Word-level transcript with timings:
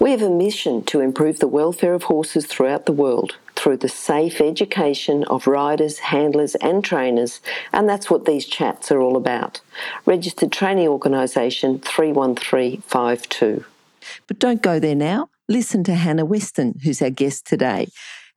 We 0.00 0.12
have 0.12 0.22
a 0.22 0.30
mission 0.30 0.84
to 0.84 1.00
improve 1.00 1.40
the 1.40 1.48
welfare 1.48 1.92
of 1.92 2.04
horses 2.04 2.46
throughout 2.46 2.86
the 2.86 2.92
world 2.92 3.36
through 3.56 3.78
the 3.78 3.88
safe 3.88 4.40
education 4.40 5.24
of 5.24 5.48
riders, 5.48 5.98
handlers, 5.98 6.54
and 6.56 6.84
trainers, 6.84 7.40
and 7.72 7.88
that's 7.88 8.08
what 8.08 8.24
these 8.24 8.46
chats 8.46 8.92
are 8.92 9.00
all 9.00 9.16
about. 9.16 9.60
Registered 10.06 10.52
Training 10.52 10.86
Organisation 10.86 11.80
31352. 11.80 13.64
But 14.28 14.38
don't 14.38 14.62
go 14.62 14.78
there 14.78 14.94
now. 14.94 15.30
Listen 15.48 15.82
to 15.84 15.94
Hannah 15.94 16.24
Weston, 16.24 16.78
who's 16.84 17.02
our 17.02 17.10
guest 17.10 17.46
today. 17.46 17.88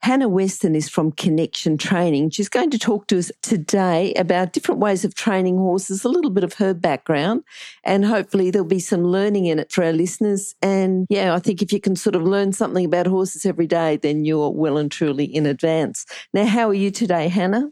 Hannah 0.02 0.28
Weston 0.28 0.74
is 0.74 0.88
from 0.88 1.12
Connection 1.12 1.78
Training. 1.78 2.30
She's 2.30 2.48
going 2.48 2.70
to 2.70 2.78
talk 2.78 3.06
to 3.06 3.18
us 3.18 3.30
today 3.40 4.12
about 4.14 4.52
different 4.52 4.80
ways 4.80 5.04
of 5.04 5.14
training 5.14 5.58
horses, 5.58 6.04
a 6.04 6.08
little 6.08 6.30
bit 6.32 6.42
of 6.42 6.54
her 6.54 6.74
background, 6.74 7.44
and 7.84 8.04
hopefully 8.04 8.50
there'll 8.50 8.66
be 8.66 8.80
some 8.80 9.04
learning 9.04 9.46
in 9.46 9.60
it 9.60 9.70
for 9.70 9.84
our 9.84 9.92
listeners. 9.92 10.56
And 10.60 11.06
yeah, 11.08 11.34
I 11.34 11.38
think 11.38 11.62
if 11.62 11.72
you 11.72 11.80
can 11.80 11.94
sort 11.94 12.16
of 12.16 12.22
learn 12.22 12.52
something 12.52 12.84
about 12.84 13.06
horses 13.06 13.46
every 13.46 13.68
day, 13.68 13.96
then 13.96 14.24
you're 14.24 14.50
well 14.50 14.76
and 14.76 14.90
truly 14.90 15.24
in 15.24 15.46
advance. 15.46 16.04
Now, 16.34 16.46
how 16.46 16.68
are 16.68 16.74
you 16.74 16.90
today, 16.90 17.28
Hannah? 17.28 17.70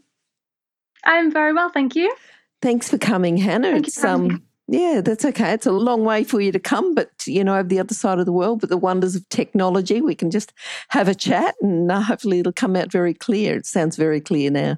I'm 1.03 1.31
very 1.31 1.51
well, 1.51 1.69
thank 1.69 1.97
you. 1.97 2.15
Thanks 2.61 2.87
for 2.89 2.97
coming, 2.97 3.35
Hannah. 3.35 3.71
Thank 3.71 3.87
it's 3.89 4.03
um 4.05 4.41
yeah, 4.71 5.01
that's 5.01 5.25
okay. 5.25 5.51
It's 5.51 5.65
a 5.65 5.71
long 5.71 6.05
way 6.05 6.23
for 6.23 6.39
you 6.39 6.53
to 6.53 6.59
come, 6.59 6.95
but 6.95 7.11
you 7.27 7.43
know, 7.43 7.57
over 7.57 7.67
the 7.67 7.79
other 7.79 7.93
side 7.93 8.19
of 8.19 8.25
the 8.25 8.31
world, 8.31 8.61
but 8.61 8.69
the 8.69 8.77
wonders 8.77 9.17
of 9.17 9.27
technology, 9.27 10.01
we 10.01 10.15
can 10.15 10.31
just 10.31 10.53
have 10.87 11.09
a 11.09 11.13
chat 11.13 11.55
and 11.61 11.91
uh, 11.91 11.99
hopefully 11.99 12.39
it'll 12.39 12.53
come 12.53 12.77
out 12.77 12.89
very 12.89 13.13
clear. 13.13 13.57
It 13.57 13.65
sounds 13.65 13.97
very 13.97 14.21
clear 14.21 14.49
now. 14.49 14.77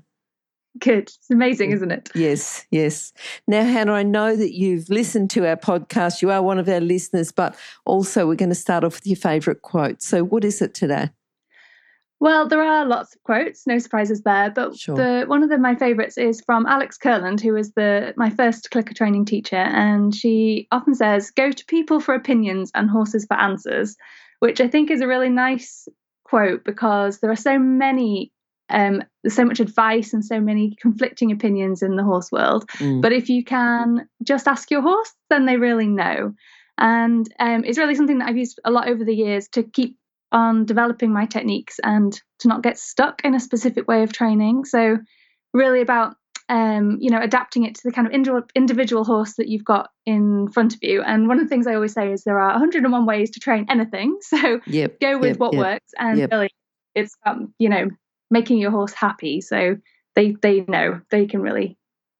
Good. 0.80 1.04
It's 1.04 1.30
amazing, 1.30 1.72
isn't 1.74 1.92
it? 1.92 2.10
Yes, 2.16 2.66
yes. 2.72 3.14
Now, 3.48 3.64
Hannah, 3.64 3.94
I 3.94 4.02
know 4.02 4.36
that 4.36 4.56
you've 4.56 4.90
listened 4.90 5.30
to 5.32 5.48
our 5.48 5.58
podcast. 5.58 6.24
You 6.24 6.32
are 6.32 6.42
one 6.42 6.58
of 6.58 6.68
our 6.68 6.80
listeners, 6.80 7.32
but 7.32 7.56
also 7.86 8.28
we're 8.28 8.34
going 8.34 8.50
to 8.50 8.56
start 8.56 8.84
off 8.84 8.96
with 8.96 9.06
your 9.06 9.18
favourite 9.18 9.62
quote. 9.62 10.02
So, 10.02 10.24
what 10.24 10.44
is 10.44 10.60
it 10.60 10.74
today? 10.74 11.12
Well, 12.24 12.48
there 12.48 12.62
are 12.62 12.86
lots 12.86 13.14
of 13.14 13.22
quotes, 13.24 13.68
no 13.68 13.80
surprises 13.80 14.22
there. 14.22 14.50
But 14.50 14.78
Sure. 14.78 14.96
the 14.96 15.26
one 15.28 15.44
of 15.44 15.50
the, 15.50 15.58
my 15.58 15.76
favourites 15.76 16.18
is 16.18 16.40
from 16.46 16.66
Alex 16.66 16.98
Kurland, 16.98 17.42
who 17.42 17.52
was 17.52 17.74
the 17.74 18.14
my 18.16 18.30
first 18.30 18.72
clicker 18.72 18.94
training 18.94 19.26
teacher, 19.26 19.58
and 19.58 20.16
she 20.16 20.70
often 20.72 20.96
says, 20.96 21.32
"Go 21.32 21.52
to 21.52 21.66
people 21.66 22.00
for 22.00 22.16
opinions 22.16 22.72
and 22.76 22.90
horses 22.90 23.26
for 23.26 23.34
answers," 23.34 23.98
which 24.40 24.62
I 24.62 24.70
think 24.70 24.90
is 24.90 25.02
a 25.02 25.08
really 25.08 25.28
nice 25.28 25.86
quote 26.24 26.64
because 26.64 27.20
there 27.20 27.30
are 27.30 27.36
so 27.36 27.60
many. 27.60 28.32
Um, 28.70 29.04
there's 29.22 29.36
so 29.36 29.44
much 29.44 29.60
advice 29.60 30.14
and 30.14 30.24
so 30.24 30.40
many 30.40 30.78
conflicting 30.82 31.30
opinions 31.30 31.84
in 31.84 31.98
the 31.98 32.04
horse 32.06 32.32
world. 32.32 32.70
Mm. 32.80 33.02
But 33.02 33.12
if 33.12 33.30
you 33.30 33.44
can 33.44 34.08
just 34.24 34.48
ask 34.48 34.72
your 34.72 34.82
horse, 34.82 35.14
then 35.30 35.46
they 35.46 35.58
really 35.58 35.88
know. 35.88 36.34
And 36.78 37.28
um, 37.40 37.66
it's 37.66 37.78
really 37.78 37.96
something 37.96 38.20
that 38.20 38.30
I've 38.30 38.38
used 38.38 38.62
a 38.64 38.72
lot 38.72 38.88
over 38.88 39.04
the 39.04 39.14
years 39.14 39.50
to 39.50 39.64
keep 39.64 39.98
on 40.34 40.66
developing 40.66 41.14
my 41.14 41.26
techniques 41.26 41.80
and 41.84 42.20
to 42.40 42.48
not 42.48 42.64
get 42.64 42.78
stuck 42.78 43.24
in 43.24 43.36
a 43.36 43.40
specific 43.40 43.88
way 43.88 44.04
of 44.04 44.12
training. 44.12 44.66
So, 44.66 44.98
really 45.54 45.82
about 45.82 46.16
um, 46.50 46.98
you 47.00 47.10
know 47.10 47.22
adapting 47.22 47.64
it 47.64 47.76
to 47.76 47.82
the 47.86 47.92
kind 47.92 48.08
of 48.08 48.14
indi- 48.14 48.32
individual 48.56 49.06
horse 49.06 49.36
that 49.38 49.48
you've 49.48 49.64
got 49.64 49.90
in 50.06 50.50
front 50.50 50.74
of 50.74 50.80
you. 50.82 51.02
And 51.02 51.28
one 51.28 51.40
of 51.40 51.46
the 51.46 51.50
things 51.50 51.68
I 51.68 51.76
always 51.76 51.94
say 51.94 52.12
is 52.12 52.24
there 52.24 52.40
are 52.40 52.52
101 52.52 53.06
ways 53.06 53.32
to 53.32 53.40
train 53.40 53.66
anything. 53.70 54.18
So 54.34 54.60
Yep. 54.68 55.00
go 55.00 55.20
with 55.20 55.30
yep, 55.32 55.40
what 55.40 55.54
yep. 55.54 55.60
works, 55.60 55.92
and 55.98 56.28
really 56.32 56.50
it's 56.96 57.16
um, 57.26 57.54
you 57.60 57.70
know 57.70 57.90
making 58.30 58.58
your 58.58 58.72
horse 58.72 58.94
happy. 58.94 59.42
So 59.42 59.78
they 60.16 60.36
they 60.42 60.66
know 60.68 61.02
they 61.12 61.28
can 61.28 61.42
really 61.42 61.78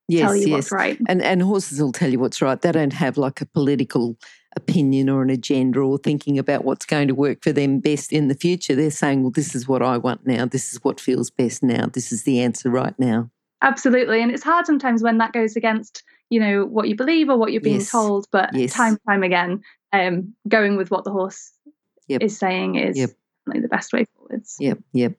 Yes, 0.08 0.22
tell 0.22 0.36
you 0.36 0.48
yes. 0.48 0.52
what's 0.52 0.72
right. 0.72 1.00
And 1.08 1.22
and 1.22 1.42
horses 1.42 1.82
will 1.82 1.92
tell 1.92 2.12
you 2.12 2.20
what's 2.20 2.42
right. 2.42 2.60
They 2.60 2.72
don't 2.72 2.94
have 2.94 3.18
like 3.18 3.42
a 3.42 3.46
political 3.46 4.18
opinion 4.56 5.10
or 5.10 5.24
an 5.24 5.30
agenda 5.30 5.80
or 5.80 5.98
thinking 5.98 6.38
about 6.38 6.64
what's 6.64 6.86
going 6.86 7.08
to 7.08 7.16
work 7.16 7.44
for 7.44 7.52
them 7.52 7.80
best 7.80 8.12
in 8.12 8.28
the 8.28 8.36
future. 8.36 8.76
They're 8.76 8.92
saying, 8.92 9.24
well, 9.24 9.32
this 9.32 9.56
is 9.56 9.68
what 9.68 9.82
I 9.82 9.98
want 9.98 10.28
now. 10.28 10.46
This 10.46 10.74
is 10.74 10.84
what 10.84 11.00
feels 11.00 11.32
best 11.32 11.64
now. 11.64 11.88
This 11.88 12.12
is 12.12 12.24
the 12.24 12.40
answer 12.42 12.70
right 12.70 12.98
now. 13.00 13.32
Absolutely. 13.64 14.22
And 14.22 14.30
it's 14.30 14.44
hard 14.44 14.66
sometimes 14.66 15.02
when 15.02 15.18
that 15.20 15.32
goes 15.34 15.56
against, 15.56 16.04
you 16.30 16.40
know, 16.40 16.66
what 16.66 16.88
you 16.88 16.96
believe 16.96 17.30
or 17.30 17.38
what 17.38 17.52
you're 17.52 17.62
being 17.62 17.80
Yes. 17.80 17.92
told. 17.92 18.28
But 18.32 18.54
Yes. 18.54 18.74
time 18.74 18.90
and 18.94 19.00
time 19.08 19.24
again, 19.24 19.62
um, 19.94 20.36
going 20.48 20.76
with 20.76 20.92
what 20.92 21.06
the 21.06 21.12
horse 21.12 21.54
Yep. 22.08 22.22
is 22.22 22.38
saying 22.38 22.76
is 22.76 22.98
Yep. 22.98 23.12
the 23.48 23.68
best 23.70 23.94
way 23.94 24.06
forwards. 24.16 24.58
Yep, 24.60 24.80
yep. 24.92 25.14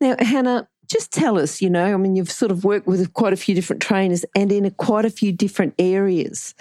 Now, 0.00 0.16
Hannah, 0.18 0.68
just 0.88 1.12
tell 1.12 1.38
us, 1.38 1.60
you 1.60 1.70
know, 1.70 1.92
I 1.92 1.96
mean, 1.96 2.16
you've 2.16 2.30
sort 2.30 2.50
of 2.50 2.64
worked 2.64 2.86
with 2.86 3.12
quite 3.12 3.32
a 3.32 3.36
few 3.36 3.54
different 3.54 3.82
trainers 3.82 4.24
and 4.34 4.50
in 4.50 4.64
a, 4.64 4.70
quite 4.70 5.04
a 5.04 5.10
few 5.10 5.32
different 5.32 5.74
areas. 5.78 6.54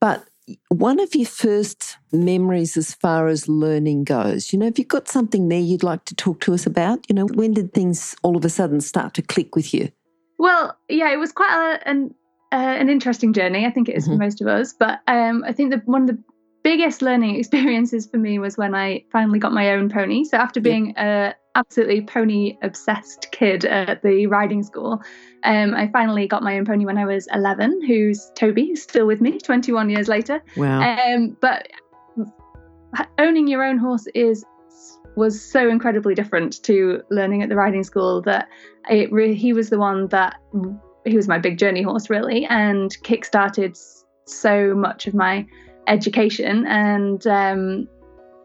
But 0.00 0.24
one 0.68 0.98
of 1.00 1.14
your 1.14 1.26
first 1.26 1.98
memories 2.10 2.76
as 2.76 2.94
far 2.94 3.28
as 3.28 3.48
learning 3.48 4.04
goes, 4.04 4.52
you 4.52 4.58
know, 4.58 4.66
have 4.66 4.78
you 4.78 4.84
got 4.84 5.08
something 5.08 5.48
there 5.48 5.58
you'd 5.60 5.82
like 5.82 6.04
to 6.06 6.14
talk 6.14 6.40
to 6.40 6.54
us 6.54 6.66
about? 6.66 7.04
You 7.08 7.14
know, 7.14 7.26
when 7.26 7.52
did 7.52 7.74
things 7.74 8.16
all 8.22 8.36
of 8.36 8.44
a 8.44 8.48
sudden 8.48 8.80
start 8.80 9.14
to 9.14 9.22
click 9.22 9.54
with 9.54 9.74
you? 9.74 9.90
Well, 10.38 10.78
yeah, 10.88 11.12
it 11.12 11.18
was 11.18 11.32
quite 11.32 11.52
a, 11.52 11.88
an 11.88 12.14
uh, 12.50 12.56
an 12.56 12.88
interesting 12.88 13.34
journey. 13.34 13.66
I 13.66 13.70
think 13.70 13.90
it 13.90 13.96
is 13.96 14.08
Mhm. 14.08 14.12
for 14.12 14.16
most 14.16 14.40
of 14.40 14.46
us. 14.46 14.72
But 14.72 15.00
um, 15.06 15.44
I 15.46 15.52
think 15.52 15.70
that 15.70 15.86
one 15.86 16.02
of 16.02 16.08
the 16.08 16.18
biggest 16.62 17.02
learning 17.02 17.34
experiences 17.38 18.06
for 18.06 18.16
me 18.16 18.38
was 18.38 18.56
when 18.56 18.74
I 18.74 19.04
finally 19.12 19.38
got 19.38 19.52
my 19.52 19.72
own 19.72 19.90
pony. 19.90 20.24
So 20.24 20.38
after 20.38 20.58
being 20.60 20.94
a 20.96 21.34
absolutely 21.54 22.02
pony 22.02 22.56
obsessed 22.62 23.28
kid 23.32 23.64
at 23.64 24.02
the 24.02 24.26
riding 24.26 24.62
school, 24.62 25.02
um, 25.44 25.74
I 25.74 25.88
finally 25.88 26.26
got 26.26 26.42
my 26.42 26.58
own 26.58 26.64
pony 26.64 26.84
when 26.84 26.98
I 26.98 27.04
was 27.04 27.28
11. 27.32 27.84
Who's 27.86 28.30
Toby, 28.34 28.74
still 28.76 29.06
with 29.06 29.20
me 29.20 29.38
21 29.38 29.90
years 29.90 30.08
later. 30.08 30.42
Wow. 30.56 30.80
Um, 30.80 31.36
but 31.40 31.68
owning 33.18 33.48
your 33.48 33.62
own 33.64 33.78
horse 33.78 34.06
is 34.14 34.44
was 35.16 35.42
so 35.42 35.68
incredibly 35.68 36.14
different 36.14 36.62
to 36.62 37.02
learning 37.10 37.42
at 37.42 37.48
the 37.48 37.56
riding 37.56 37.82
school 37.82 38.22
that 38.22 38.48
it 38.88 39.12
re- 39.12 39.34
he 39.34 39.52
was 39.52 39.68
the 39.68 39.78
one 39.78 40.06
that 40.08 40.36
he 41.04 41.16
was 41.16 41.26
my 41.26 41.38
big 41.38 41.58
journey 41.58 41.82
horse 41.82 42.08
really 42.08 42.46
and 42.46 42.96
kick-started 43.02 43.76
so 44.26 44.74
much 44.74 45.08
of 45.08 45.14
my 45.14 45.44
education 45.88 46.66
and 46.66 47.26
um, 47.26 47.88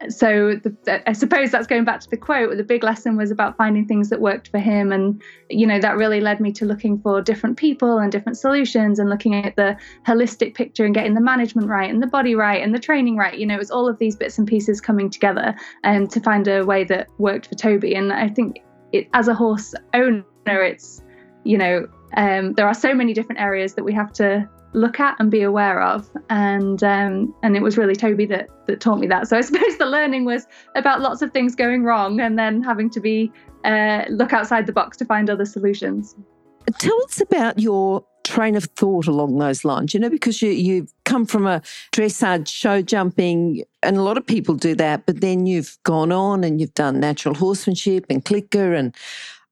so 0.08 0.56
the, 0.56 1.02
I 1.08 1.12
suppose 1.12 1.50
that's 1.50 1.66
going 1.66 1.84
back 1.84 2.00
to 2.00 2.10
the 2.10 2.16
quote. 2.16 2.56
The 2.56 2.64
big 2.64 2.82
lesson 2.82 3.16
was 3.16 3.30
about 3.30 3.56
finding 3.56 3.86
things 3.86 4.10
that 4.10 4.20
worked 4.20 4.48
for 4.48 4.58
him, 4.58 4.92
and 4.92 5.22
you 5.50 5.66
know 5.66 5.80
that 5.80 5.96
really 5.96 6.20
led 6.20 6.40
me 6.40 6.52
to 6.52 6.64
looking 6.64 6.98
for 7.00 7.20
different 7.20 7.56
people 7.56 7.98
and 7.98 8.10
different 8.10 8.38
solutions, 8.38 8.98
and 8.98 9.10
looking 9.10 9.34
at 9.34 9.56
the 9.56 9.76
holistic 10.06 10.54
picture 10.54 10.84
and 10.84 10.94
getting 10.94 11.14
the 11.14 11.20
management 11.20 11.68
right, 11.68 11.90
and 11.90 12.02
the 12.02 12.06
body 12.06 12.34
right, 12.34 12.62
and 12.62 12.74
the 12.74 12.78
training 12.78 13.16
right. 13.16 13.38
You 13.38 13.46
know, 13.46 13.54
it 13.54 13.58
was 13.58 13.70
all 13.70 13.88
of 13.88 13.98
these 13.98 14.16
bits 14.16 14.38
and 14.38 14.46
pieces 14.46 14.80
coming 14.80 15.10
together, 15.10 15.54
and 15.82 16.10
to 16.10 16.20
find 16.20 16.46
a 16.48 16.64
way 16.64 16.84
that 16.84 17.08
worked 17.18 17.46
for 17.48 17.54
Toby. 17.54 17.94
And 17.94 18.12
I 18.12 18.28
think 18.28 18.58
it, 18.92 19.08
as 19.12 19.28
a 19.28 19.34
horse 19.34 19.74
owner, 19.92 20.24
it's 20.46 21.02
you 21.44 21.58
know 21.58 21.86
um, 22.16 22.54
there 22.54 22.66
are 22.66 22.74
so 22.74 22.94
many 22.94 23.12
different 23.12 23.40
areas 23.40 23.74
that 23.74 23.84
we 23.84 23.92
have 23.92 24.12
to 24.14 24.48
look 24.74 25.00
at 25.00 25.16
and 25.18 25.30
be 25.30 25.42
aware 25.42 25.80
of 25.80 26.10
and 26.30 26.82
um, 26.82 27.34
and 27.42 27.56
it 27.56 27.62
was 27.62 27.78
really 27.78 27.94
Toby 27.94 28.26
that 28.26 28.48
that 28.66 28.80
taught 28.80 28.98
me 28.98 29.06
that 29.06 29.28
so 29.28 29.36
I 29.38 29.40
suppose 29.40 29.76
the 29.78 29.86
learning 29.86 30.24
was 30.24 30.46
about 30.74 31.00
lots 31.00 31.22
of 31.22 31.32
things 31.32 31.54
going 31.54 31.84
wrong 31.84 32.20
and 32.20 32.38
then 32.38 32.62
having 32.62 32.90
to 32.90 33.00
be 33.00 33.32
uh, 33.64 34.04
look 34.08 34.32
outside 34.32 34.66
the 34.66 34.72
box 34.72 34.96
to 34.98 35.04
find 35.04 35.30
other 35.30 35.46
solutions 35.46 36.14
Tell 36.78 37.02
us 37.04 37.20
about 37.20 37.58
your 37.58 38.04
train 38.24 38.56
of 38.56 38.64
thought 38.76 39.06
along 39.06 39.38
those 39.38 39.64
lines, 39.64 39.92
you 39.92 40.00
know, 40.00 40.08
because 40.08 40.40
you, 40.40 40.50
you've 40.50 40.92
come 41.04 41.26
from 41.26 41.46
a 41.46 41.60
dressage 41.92 42.48
show 42.48 42.80
jumping, 42.80 43.64
and 43.82 43.96
a 43.96 44.02
lot 44.02 44.16
of 44.16 44.26
people 44.26 44.54
do 44.54 44.74
that, 44.74 45.04
but 45.06 45.20
then 45.20 45.46
you've 45.46 45.76
gone 45.84 46.10
on 46.10 46.42
and 46.42 46.60
you've 46.60 46.74
done 46.74 47.00
natural 47.00 47.34
horsemanship 47.34 48.06
and 48.08 48.24
clicker. 48.24 48.72
And, 48.72 48.94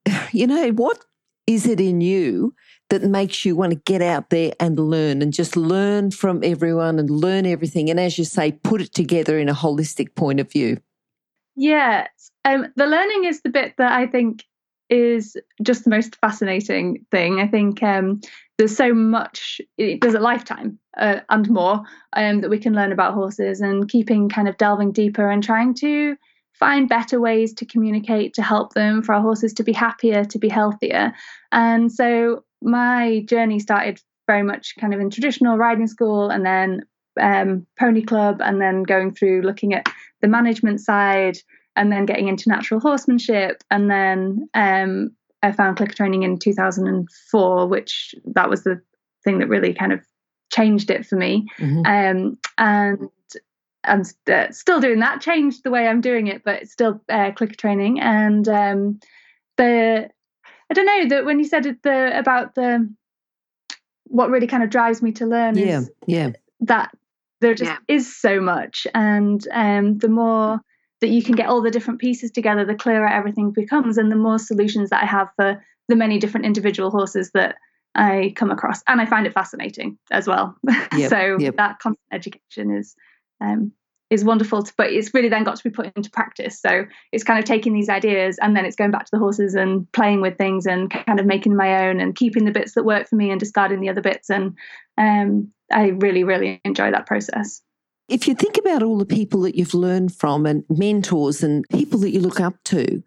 you 0.31 0.47
know, 0.47 0.69
what 0.71 1.05
is 1.45 1.67
it 1.67 1.79
in 1.79 2.01
you 2.01 2.53
that 2.89 3.03
makes 3.03 3.45
you 3.45 3.55
want 3.55 3.71
to 3.71 3.79
get 3.85 4.01
out 4.01 4.29
there 4.29 4.53
and 4.59 4.77
learn 4.79 5.21
and 5.21 5.33
just 5.33 5.55
learn 5.57 6.11
from 6.11 6.43
everyone 6.43 6.99
and 6.99 7.09
learn 7.09 7.45
everything? 7.45 7.89
And 7.89 7.99
as 7.99 8.17
you 8.17 8.25
say, 8.25 8.51
put 8.51 8.81
it 8.81 8.93
together 8.93 9.37
in 9.39 9.49
a 9.49 9.53
holistic 9.53 10.15
point 10.15 10.39
of 10.39 10.51
view. 10.51 10.77
yeah 11.55 12.07
um, 12.45 12.67
the 12.75 12.85
learning 12.87 13.25
is 13.25 13.41
the 13.41 13.49
bit 13.49 13.75
that 13.77 13.91
I 13.91 14.07
think 14.07 14.43
is 14.89 15.35
just 15.61 15.85
the 15.85 15.89
most 15.89 16.17
fascinating 16.17 17.05
thing 17.09 17.39
I 17.39 17.47
think 17.47 17.81
um, 17.81 18.21
there's 18.57 18.75
so 18.75 18.93
much 18.93 19.61
it- 19.77 20.01
there's 20.01 20.13
a 20.13 20.19
lifetime 20.19 20.77
uh, 20.97 21.19
and 21.29 21.49
more 21.49 21.81
um, 22.15 22.41
that 22.41 22.49
we 22.49 22.59
can 22.59 22.73
learn 22.73 22.91
about 22.91 23.13
horses 23.13 23.61
and 23.61 23.89
keeping 23.89 24.29
kind 24.29 24.47
of 24.47 24.57
delving 24.57 24.91
deeper 24.91 25.29
and 25.29 25.43
trying 25.43 25.73
to 25.75 26.15
find 26.53 26.87
better 26.87 27.19
ways 27.19 27.53
to 27.55 27.65
communicate 27.65 28.33
to 28.35 28.43
help 28.43 28.73
them, 28.73 29.01
for 29.01 29.15
our 29.15 29.21
horses 29.21 29.53
to 29.53 29.63
be 29.63 29.73
happier, 29.73 30.23
to 30.23 30.37
be 30.37 30.49
healthier. 30.49 31.11
And 31.51 31.91
so 31.91 32.43
my 32.63 33.23
journey 33.27 33.59
started 33.59 33.99
very 34.27 34.43
much 34.43 34.75
kind 34.79 34.93
of 34.93 34.99
in 34.99 35.09
traditional 35.09 35.57
riding 35.57 35.87
school 35.87 36.29
and 36.29 36.45
then 36.45 36.81
um, 37.19 37.67
pony 37.79 38.01
club 38.01 38.41
and 38.41 38.61
then 38.61 38.83
going 38.83 39.13
through 39.13 39.41
looking 39.41 39.73
at 39.73 39.87
the 40.21 40.27
management 40.27 40.79
side 40.79 41.37
and 41.75 41.91
then 41.91 42.05
getting 42.05 42.27
into 42.27 42.49
natural 42.49 42.79
horsemanship. 42.79 43.63
And 43.69 43.89
then 43.89 44.49
um, 44.53 45.11
I 45.41 45.51
found 45.51 45.77
clicker 45.77 45.93
training 45.93 46.23
in 46.23 46.39
2004 46.39 47.67
which 47.67 48.15
that 48.33 48.49
was 48.49 48.63
the 48.63 48.81
thing 49.23 49.39
that 49.39 49.49
really 49.49 49.73
kind 49.73 49.91
of 49.91 50.01
changed 50.51 50.89
it 50.89 51.05
for 51.05 51.15
me. 51.15 51.47
Mm-hmm. 51.59 51.79
um, 51.85 52.37
and 52.57 53.09
I'm 53.85 54.03
uh, 54.31 54.51
still 54.51 54.79
doing 54.79 54.99
that 54.99 55.19
changed 55.19 55.63
the 55.63 55.71
way 55.71 55.87
I'm 55.87 55.99
doing 55.99 56.27
it 56.27 56.43
but 56.45 56.61
it's 56.61 56.71
still 56.71 57.01
uh, 57.09 57.31
clicker 57.31 57.55
training. 57.55 57.99
And 57.99 58.47
um, 58.47 58.99
the 59.57 60.09
I 60.73 60.75
don't 60.75 60.85
know 60.87 61.15
that 61.15 61.25
when 61.25 61.37
you 61.37 61.45
said 61.45 61.77
the 61.83 62.17
about 62.17 62.55
the 62.55 62.91
what 64.05 64.31
really 64.31 64.47
kind 64.47 64.63
of 64.63 64.71
drives 64.71 65.03
me 65.03 65.11
to 65.11 65.27
learn 65.27 65.55
yeah, 65.55 65.81
is 65.81 65.91
yeah. 66.07 66.31
that 66.61 66.89
there 67.41 67.53
just 67.53 67.69
yeah. 67.69 67.77
is 67.87 68.15
so 68.15 68.41
much 68.41 68.87
and 68.95 69.47
um, 69.51 69.99
the 69.99 70.07
more 70.07 70.59
that 70.99 71.09
you 71.09 71.21
can 71.21 71.35
get 71.35 71.47
all 71.47 71.61
the 71.61 71.69
different 71.69 71.99
pieces 71.99 72.31
together 72.31 72.65
the 72.65 72.73
clearer 72.73 73.07
everything 73.07 73.51
becomes 73.51 73.99
and 73.99 74.11
the 74.11 74.15
more 74.15 74.39
solutions 74.39 74.89
that 74.89 75.03
i 75.03 75.05
have 75.05 75.29
for 75.35 75.63
the 75.89 75.95
many 75.95 76.17
different 76.17 76.47
individual 76.47 76.89
horses 76.89 77.29
that 77.35 77.55
i 77.93 78.33
come 78.35 78.49
across 78.49 78.81
and 78.87 78.99
i 78.99 79.05
find 79.05 79.27
it 79.27 79.33
fascinating 79.33 79.97
as 80.09 80.25
well 80.27 80.55
yep, 80.97 81.09
so 81.09 81.37
yep. 81.39 81.55
that 81.57 81.77
constant 81.77 82.07
education 82.11 82.75
is 82.75 82.95
um, 83.41 83.71
is 84.13 84.23
wonderful, 84.23 84.61
to, 84.61 84.73
but 84.77 84.91
it's 84.91 85.13
really 85.13 85.27
then 85.27 85.43
got 85.43 85.55
to 85.55 85.63
be 85.63 85.71
put 85.71 85.91
into 85.95 86.09
practice. 86.11 86.59
So 86.59 86.85
it's 87.11 87.23
kind 87.23 87.39
of 87.39 87.45
taking 87.45 87.73
these 87.73 87.89
ideas 87.89 88.37
and 88.39 88.55
then 88.55 88.63
it's 88.63 88.75
going 88.75 88.91
back 88.91 89.05
to 89.05 89.11
the 89.11 89.17
horses 89.17 89.55
and 89.55 89.91
playing 89.91 90.21
with 90.21 90.37
things 90.37 90.67
and 90.67 90.91
kind 90.91 91.19
of 91.19 91.25
making 91.25 91.55
my 91.55 91.87
own 91.87 91.99
and 91.99 92.15
keeping 92.15 92.45
the 92.45 92.51
bits 92.51 92.73
that 92.73 92.85
work 92.85 93.09
for 93.09 93.15
me 93.15 93.31
and 93.31 93.39
discarding 93.39 93.79
the 93.79 93.89
other 93.89 94.01
bits. 94.01 94.29
And 94.29 94.55
um, 94.99 95.51
I 95.71 95.87
really, 95.87 96.23
really 96.23 96.61
enjoy 96.63 96.91
that 96.91 97.07
process. 97.07 97.61
If 98.07 98.27
you 98.27 98.35
think 98.35 98.57
about 98.57 98.83
all 98.83 98.99
the 98.99 99.05
people 99.05 99.41
that 99.41 99.55
you've 99.55 99.73
learned 99.73 100.13
from 100.13 100.45
and 100.45 100.63
mentors 100.69 101.41
and 101.41 101.65
people 101.69 101.99
that 101.99 102.11
you 102.11 102.19
look 102.19 102.39
up 102.39 102.55
to, 102.65 103.01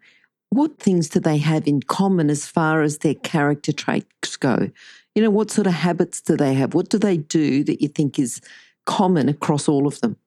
what 0.49 0.77
things 0.77 1.07
do 1.07 1.19
they 1.21 1.37
have 1.37 1.67
in 1.67 1.81
common 1.81 2.29
as 2.29 2.45
far 2.45 2.81
as 2.81 2.97
their 2.97 3.13
character 3.13 3.71
traits 3.71 4.35
go? 4.35 4.69
You 5.15 5.21
know, 5.21 5.29
what 5.29 5.51
sort 5.51 5.67
of 5.67 5.73
habits 5.73 6.19
do 6.19 6.35
they 6.35 6.53
have? 6.55 6.73
What 6.73 6.89
do 6.89 6.97
they 6.97 7.17
do 7.17 7.63
that 7.63 7.81
you 7.81 7.87
think 7.87 8.19
is 8.19 8.41
common 8.85 9.29
across 9.29 9.69
all 9.69 9.87
of 9.87 10.01
them? 10.01 10.17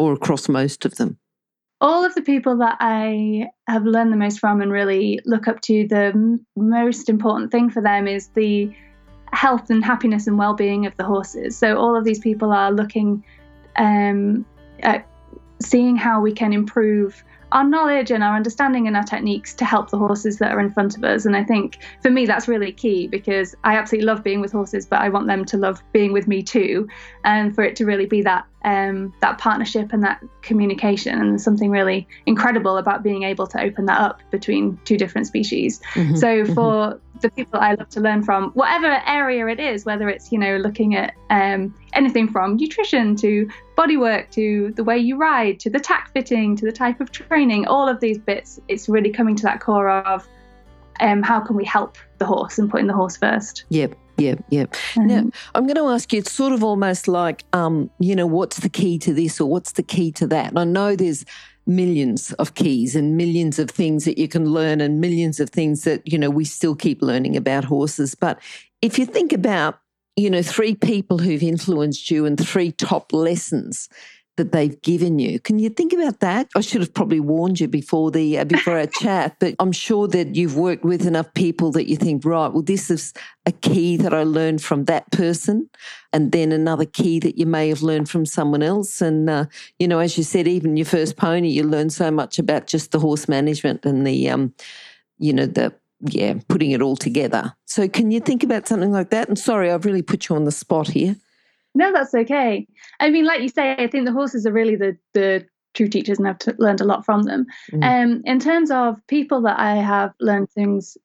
Or 0.00 0.14
across 0.14 0.48
most 0.48 0.86
of 0.86 0.96
them? 0.96 1.18
All 1.82 2.04
of 2.04 2.14
the 2.14 2.22
people 2.22 2.56
that 2.58 2.76
I 2.80 3.48
have 3.68 3.84
learned 3.84 4.12
the 4.12 4.16
most 4.16 4.40
from 4.40 4.60
and 4.62 4.72
really 4.72 5.20
look 5.26 5.46
up 5.46 5.60
to, 5.62 5.86
the 5.88 6.38
most 6.56 7.08
important 7.08 7.50
thing 7.50 7.70
for 7.70 7.82
them 7.82 8.08
is 8.08 8.28
the 8.28 8.74
health 9.32 9.70
and 9.70 9.84
happiness 9.84 10.26
and 10.26 10.38
well-being 10.38 10.86
of 10.86 10.96
the 10.96 11.04
horses. 11.04 11.56
So 11.56 11.78
all 11.78 11.96
of 11.96 12.04
these 12.04 12.18
people 12.18 12.50
are 12.52 12.72
looking 12.72 13.22
um, 13.76 14.44
at 14.82 15.06
seeing 15.60 15.96
how 15.96 16.20
we 16.20 16.32
can 16.32 16.52
improve 16.52 17.22
our 17.52 17.64
knowledge 17.64 18.10
and 18.10 18.22
our 18.22 18.36
understanding 18.36 18.86
and 18.86 18.96
our 18.96 19.02
techniques 19.02 19.54
to 19.54 19.64
help 19.64 19.90
the 19.90 19.98
horses 19.98 20.38
that 20.38 20.52
are 20.52 20.60
in 20.60 20.70
front 20.70 20.96
of 20.96 21.04
us. 21.04 21.26
And 21.26 21.36
I 21.36 21.44
think 21.44 21.78
for 22.00 22.10
me, 22.10 22.24
that's 22.24 22.48
really 22.48 22.72
key 22.72 23.06
because 23.06 23.54
I 23.64 23.76
absolutely 23.76 24.06
love 24.06 24.22
being 24.22 24.40
with 24.40 24.52
horses, 24.52 24.86
but 24.86 25.00
I 25.00 25.08
want 25.08 25.26
them 25.26 25.44
to 25.46 25.56
love 25.56 25.82
being 25.92 26.12
with 26.12 26.28
me 26.28 26.42
too. 26.42 26.88
And 27.24 27.54
for 27.54 27.64
it 27.64 27.76
to 27.76 27.84
really 27.84 28.06
be 28.06 28.22
that 28.22 28.46
um, 28.64 29.14
that 29.20 29.38
partnership 29.38 29.92
and 29.92 30.02
that 30.02 30.22
communication 30.42 31.18
and 31.18 31.40
something 31.40 31.70
really 31.70 32.06
incredible 32.26 32.76
about 32.76 33.02
being 33.02 33.22
able 33.22 33.46
to 33.46 33.60
open 33.60 33.86
that 33.86 34.00
up 34.00 34.20
between 34.30 34.78
two 34.84 34.96
different 34.96 35.26
species. 35.26 35.80
Mm-hmm, 35.94 36.16
so 36.16 36.44
for 36.46 36.52
mm-hmm. 36.52 37.18
the 37.20 37.30
people 37.30 37.58
I 37.58 37.74
love 37.74 37.88
to 37.90 38.00
learn 38.00 38.22
from, 38.22 38.50
whatever 38.50 39.02
area 39.06 39.46
it 39.48 39.60
is, 39.60 39.84
whether 39.84 40.08
it's 40.08 40.30
you 40.30 40.38
know 40.38 40.56
looking 40.58 40.94
at 40.94 41.14
um, 41.30 41.74
anything 41.94 42.28
from 42.28 42.56
nutrition 42.56 43.16
to 43.16 43.48
bodywork 43.76 44.30
to 44.32 44.72
the 44.76 44.84
way 44.84 44.98
you 44.98 45.16
ride 45.16 45.58
to 45.60 45.70
the 45.70 45.80
tack 45.80 46.12
fitting 46.12 46.54
to 46.56 46.66
the 46.66 46.72
type 46.72 47.00
of 47.00 47.10
training, 47.10 47.66
all 47.66 47.88
of 47.88 48.00
these 48.00 48.18
bits, 48.18 48.60
it's 48.68 48.88
really 48.88 49.10
coming 49.10 49.36
to 49.36 49.42
that 49.44 49.60
core 49.60 49.88
of 49.88 50.28
um, 51.00 51.22
how 51.22 51.40
can 51.40 51.56
we 51.56 51.64
help 51.64 51.96
the 52.18 52.26
horse 52.26 52.58
and 52.58 52.70
putting 52.70 52.86
the 52.86 52.92
horse 52.92 53.16
first. 53.16 53.64
Yep. 53.70 53.94
Yeah, 54.20 54.34
yeah. 54.50 54.64
Mm-hmm. 54.64 55.06
Now, 55.06 55.30
I'm 55.54 55.66
going 55.66 55.76
to 55.76 55.88
ask 55.88 56.12
you, 56.12 56.18
it's 56.18 56.32
sort 56.32 56.52
of 56.52 56.62
almost 56.62 57.08
like, 57.08 57.44
um, 57.52 57.90
you 57.98 58.14
know, 58.14 58.26
what's 58.26 58.58
the 58.58 58.68
key 58.68 58.98
to 58.98 59.14
this 59.14 59.40
or 59.40 59.48
what's 59.48 59.72
the 59.72 59.82
key 59.82 60.12
to 60.12 60.26
that? 60.28 60.50
And 60.50 60.58
I 60.58 60.64
know 60.64 60.96
there's 60.96 61.24
millions 61.66 62.32
of 62.34 62.54
keys 62.54 62.96
and 62.96 63.16
millions 63.16 63.58
of 63.58 63.70
things 63.70 64.04
that 64.04 64.18
you 64.18 64.28
can 64.28 64.46
learn 64.46 64.80
and 64.80 65.00
millions 65.00 65.40
of 65.40 65.50
things 65.50 65.84
that, 65.84 66.06
you 66.06 66.18
know, 66.18 66.30
we 66.30 66.44
still 66.44 66.74
keep 66.74 67.00
learning 67.02 67.36
about 67.36 67.64
horses. 67.64 68.14
But 68.14 68.40
if 68.82 68.98
you 68.98 69.06
think 69.06 69.32
about, 69.32 69.78
you 70.16 70.28
know, 70.28 70.42
three 70.42 70.74
people 70.74 71.18
who've 71.18 71.42
influenced 71.42 72.10
you 72.10 72.26
and 72.26 72.38
three 72.38 72.72
top 72.72 73.12
lessons 73.12 73.88
that 74.40 74.52
they've 74.52 74.80
given 74.80 75.18
you. 75.18 75.38
Can 75.38 75.58
you 75.58 75.68
think 75.68 75.92
about 75.92 76.20
that? 76.20 76.48
I 76.56 76.62
should 76.62 76.80
have 76.80 76.94
probably 76.94 77.20
warned 77.20 77.60
you 77.60 77.68
before 77.68 78.10
the 78.10 78.38
uh, 78.38 78.44
before 78.44 78.78
our 78.78 78.86
chat, 79.00 79.36
but 79.38 79.54
I'm 79.58 79.70
sure 79.70 80.08
that 80.08 80.34
you've 80.34 80.56
worked 80.56 80.82
with 80.82 81.06
enough 81.06 81.32
people 81.34 81.70
that 81.72 81.90
you 81.90 81.96
think, 81.96 82.24
right, 82.24 82.48
well, 82.48 82.62
this 82.62 82.90
is 82.90 83.12
a 83.44 83.52
key 83.52 83.98
that 83.98 84.14
I 84.14 84.22
learned 84.22 84.62
from 84.62 84.86
that 84.86 85.10
person, 85.12 85.68
and 86.14 86.32
then 86.32 86.52
another 86.52 86.86
key 86.86 87.18
that 87.18 87.36
you 87.36 87.44
may 87.44 87.68
have 87.68 87.82
learned 87.82 88.08
from 88.08 88.24
someone 88.24 88.62
else. 88.62 89.02
And 89.02 89.28
uh, 89.28 89.44
you 89.78 89.86
know, 89.86 89.98
as 89.98 90.16
you 90.16 90.24
said, 90.24 90.48
even 90.48 90.78
your 90.78 90.86
first 90.86 91.18
pony, 91.18 91.50
you 91.50 91.64
learn 91.64 91.90
so 91.90 92.10
much 92.10 92.38
about 92.38 92.66
just 92.66 92.92
the 92.92 92.98
horse 92.98 93.28
management 93.28 93.84
and 93.84 94.06
the, 94.06 94.30
um, 94.30 94.54
you 95.18 95.34
know, 95.34 95.44
the 95.44 95.74
yeah, 96.00 96.34
putting 96.48 96.70
it 96.70 96.80
all 96.80 96.96
together. 96.96 97.54
So, 97.66 97.86
can 97.88 98.10
you 98.10 98.20
think 98.20 98.42
about 98.42 98.66
something 98.66 98.90
like 98.90 99.10
that? 99.10 99.28
And 99.28 99.38
sorry, 99.38 99.70
I've 99.70 99.84
really 99.84 100.00
put 100.00 100.30
you 100.30 100.36
on 100.36 100.44
the 100.44 100.52
spot 100.52 100.88
here. 100.88 101.16
No, 101.74 101.92
that's 101.92 102.14
okay. 102.14 102.66
I 102.98 103.10
mean, 103.10 103.24
like 103.24 103.40
you 103.42 103.48
say, 103.48 103.72
I 103.72 103.86
think 103.86 104.04
the 104.06 104.12
horses 104.12 104.46
are 104.46 104.52
really 104.52 104.76
the 104.76 104.96
the 105.14 105.46
true 105.74 105.88
teachers, 105.88 106.18
and 106.18 106.26
I've 106.26 106.38
t- 106.38 106.52
learned 106.58 106.80
a 106.80 106.84
lot 106.84 107.04
from 107.04 107.22
them. 107.22 107.46
Mm. 107.72 107.84
Um, 107.84 108.22
in 108.24 108.40
terms 108.40 108.70
of 108.70 109.04
people 109.06 109.40
that 109.42 109.58
I 109.58 109.76
have 109.76 110.12
learned 110.20 110.50
things, 110.50 110.98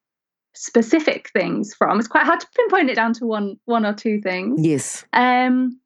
specific 0.56 1.30
things 1.34 1.74
from, 1.76 2.00
it's 2.00 2.08
quite 2.08 2.26
hard 2.26 2.40
to 2.40 2.48
pinpoint 2.56 2.90
it 2.90 2.96
down 2.96 3.14
to 3.14 3.26
one 3.26 3.58
one 3.66 3.86
or 3.86 3.94
two 3.94 4.22
things. 4.22 4.66
Yes. 4.66 5.06
Um, 5.14 5.80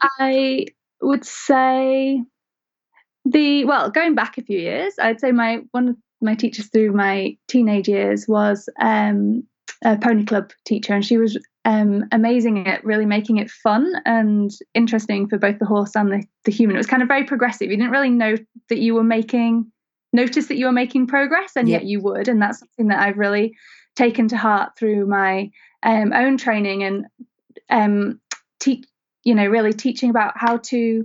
I 0.00 0.66
would 1.02 1.24
say 1.24 2.22
the 3.24 3.64
well, 3.64 3.90
going 3.90 4.14
back 4.14 4.38
a 4.38 4.42
few 4.42 4.58
years, 4.58 4.94
I'd 4.98 5.20
say 5.20 5.32
my 5.32 5.60
one 5.72 5.88
of 5.88 5.96
my 6.20 6.34
teachers 6.34 6.68
through 6.68 6.92
my 6.92 7.36
teenage 7.46 7.88
years 7.88 8.26
was 8.26 8.68
um, 8.80 9.46
a 9.84 9.96
pony 9.96 10.24
club 10.24 10.50
teacher, 10.64 10.94
and 10.94 11.04
she 11.04 11.18
was 11.18 11.38
um, 11.68 12.06
amazing 12.12 12.66
at 12.66 12.82
really 12.82 13.04
making 13.04 13.36
it 13.36 13.50
fun 13.50 13.92
and 14.06 14.50
interesting 14.72 15.28
for 15.28 15.36
both 15.36 15.58
the 15.58 15.66
horse 15.66 15.94
and 15.94 16.10
the, 16.10 16.24
the 16.46 16.50
human. 16.50 16.74
It 16.74 16.78
was 16.78 16.86
kind 16.86 17.02
of 17.02 17.08
very 17.08 17.24
progressive. 17.24 17.70
You 17.70 17.76
didn't 17.76 17.92
really 17.92 18.08
know 18.08 18.36
that 18.70 18.78
you 18.78 18.94
were 18.94 19.04
making 19.04 19.70
notice 20.10 20.46
that 20.46 20.56
you 20.56 20.64
were 20.64 20.72
making 20.72 21.08
progress, 21.08 21.52
and 21.56 21.68
yep. 21.68 21.82
yet 21.82 21.88
you 21.88 22.00
would. 22.00 22.26
And 22.26 22.40
that's 22.40 22.60
something 22.60 22.88
that 22.88 23.00
I've 23.00 23.18
really 23.18 23.54
taken 23.96 24.28
to 24.28 24.38
heart 24.38 24.78
through 24.78 25.06
my 25.06 25.50
um, 25.82 26.14
own 26.14 26.38
training 26.38 26.84
and 26.84 27.06
um, 27.68 28.20
teach. 28.58 28.86
You 29.24 29.34
know, 29.34 29.46
really 29.46 29.74
teaching 29.74 30.08
about 30.08 30.34
how 30.36 30.56
to 30.56 31.04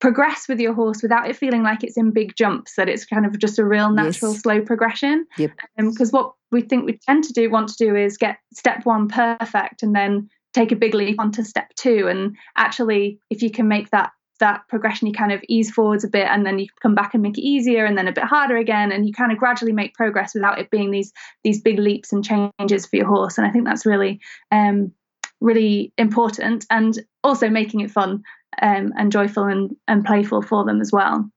progress 0.00 0.46
with 0.48 0.60
your 0.60 0.74
horse 0.74 1.02
without 1.02 1.28
it 1.28 1.36
feeling 1.36 1.62
like 1.62 1.82
it's 1.82 1.96
in 1.96 2.10
big 2.10 2.36
jumps 2.36 2.74
that 2.76 2.88
it's 2.88 3.06
kind 3.06 3.24
of 3.24 3.38
just 3.38 3.58
a 3.58 3.64
real 3.64 3.90
natural 3.90 4.32
yes. 4.32 4.42
slow 4.42 4.60
progression. 4.60 5.26
Because 5.36 5.50
yep. 5.78 6.00
um, 6.00 6.08
what 6.10 6.34
we 6.52 6.60
think 6.60 6.84
we 6.84 6.98
tend 6.98 7.24
to 7.24 7.32
do 7.32 7.50
want 7.50 7.68
to 7.70 7.76
do 7.76 7.96
is 7.96 8.16
get 8.16 8.38
step 8.52 8.84
one 8.84 9.08
perfect 9.08 9.82
and 9.82 9.94
then 9.94 10.28
take 10.52 10.72
a 10.72 10.76
big 10.76 10.94
leap 10.94 11.18
onto 11.18 11.42
step 11.42 11.74
two. 11.76 12.08
And 12.08 12.36
actually 12.56 13.20
if 13.30 13.42
you 13.42 13.50
can 13.50 13.68
make 13.68 13.90
that 13.90 14.10
that 14.38 14.68
progression 14.68 15.06
you 15.06 15.14
kind 15.14 15.32
of 15.32 15.42
ease 15.48 15.70
forwards 15.70 16.04
a 16.04 16.08
bit 16.08 16.26
and 16.26 16.44
then 16.44 16.58
you 16.58 16.66
come 16.82 16.94
back 16.94 17.14
and 17.14 17.22
make 17.22 17.38
it 17.38 17.42
easier 17.42 17.86
and 17.86 17.96
then 17.96 18.06
a 18.06 18.12
bit 18.12 18.24
harder 18.24 18.58
again. 18.58 18.92
And 18.92 19.06
you 19.06 19.14
kind 19.14 19.32
of 19.32 19.38
gradually 19.38 19.72
make 19.72 19.94
progress 19.94 20.34
without 20.34 20.58
it 20.58 20.70
being 20.70 20.90
these 20.90 21.10
these 21.42 21.62
big 21.62 21.78
leaps 21.78 22.12
and 22.12 22.22
changes 22.22 22.84
for 22.84 22.96
your 22.96 23.06
horse. 23.06 23.38
And 23.38 23.46
i 23.46 23.50
think 23.50 23.64
that's 23.64 23.86
really 23.86 24.20
um 24.52 24.92
really 25.40 25.92
important. 25.98 26.64
And 26.70 26.98
also 27.22 27.48
making 27.48 27.80
it 27.80 27.90
fun 27.90 28.22
um, 28.62 28.92
and 28.96 29.12
joyful 29.12 29.44
and, 29.44 29.76
and 29.88 30.04
playful 30.04 30.42
for 30.42 30.64
them 30.64 30.80
as 30.80 30.92
well. 30.92 31.30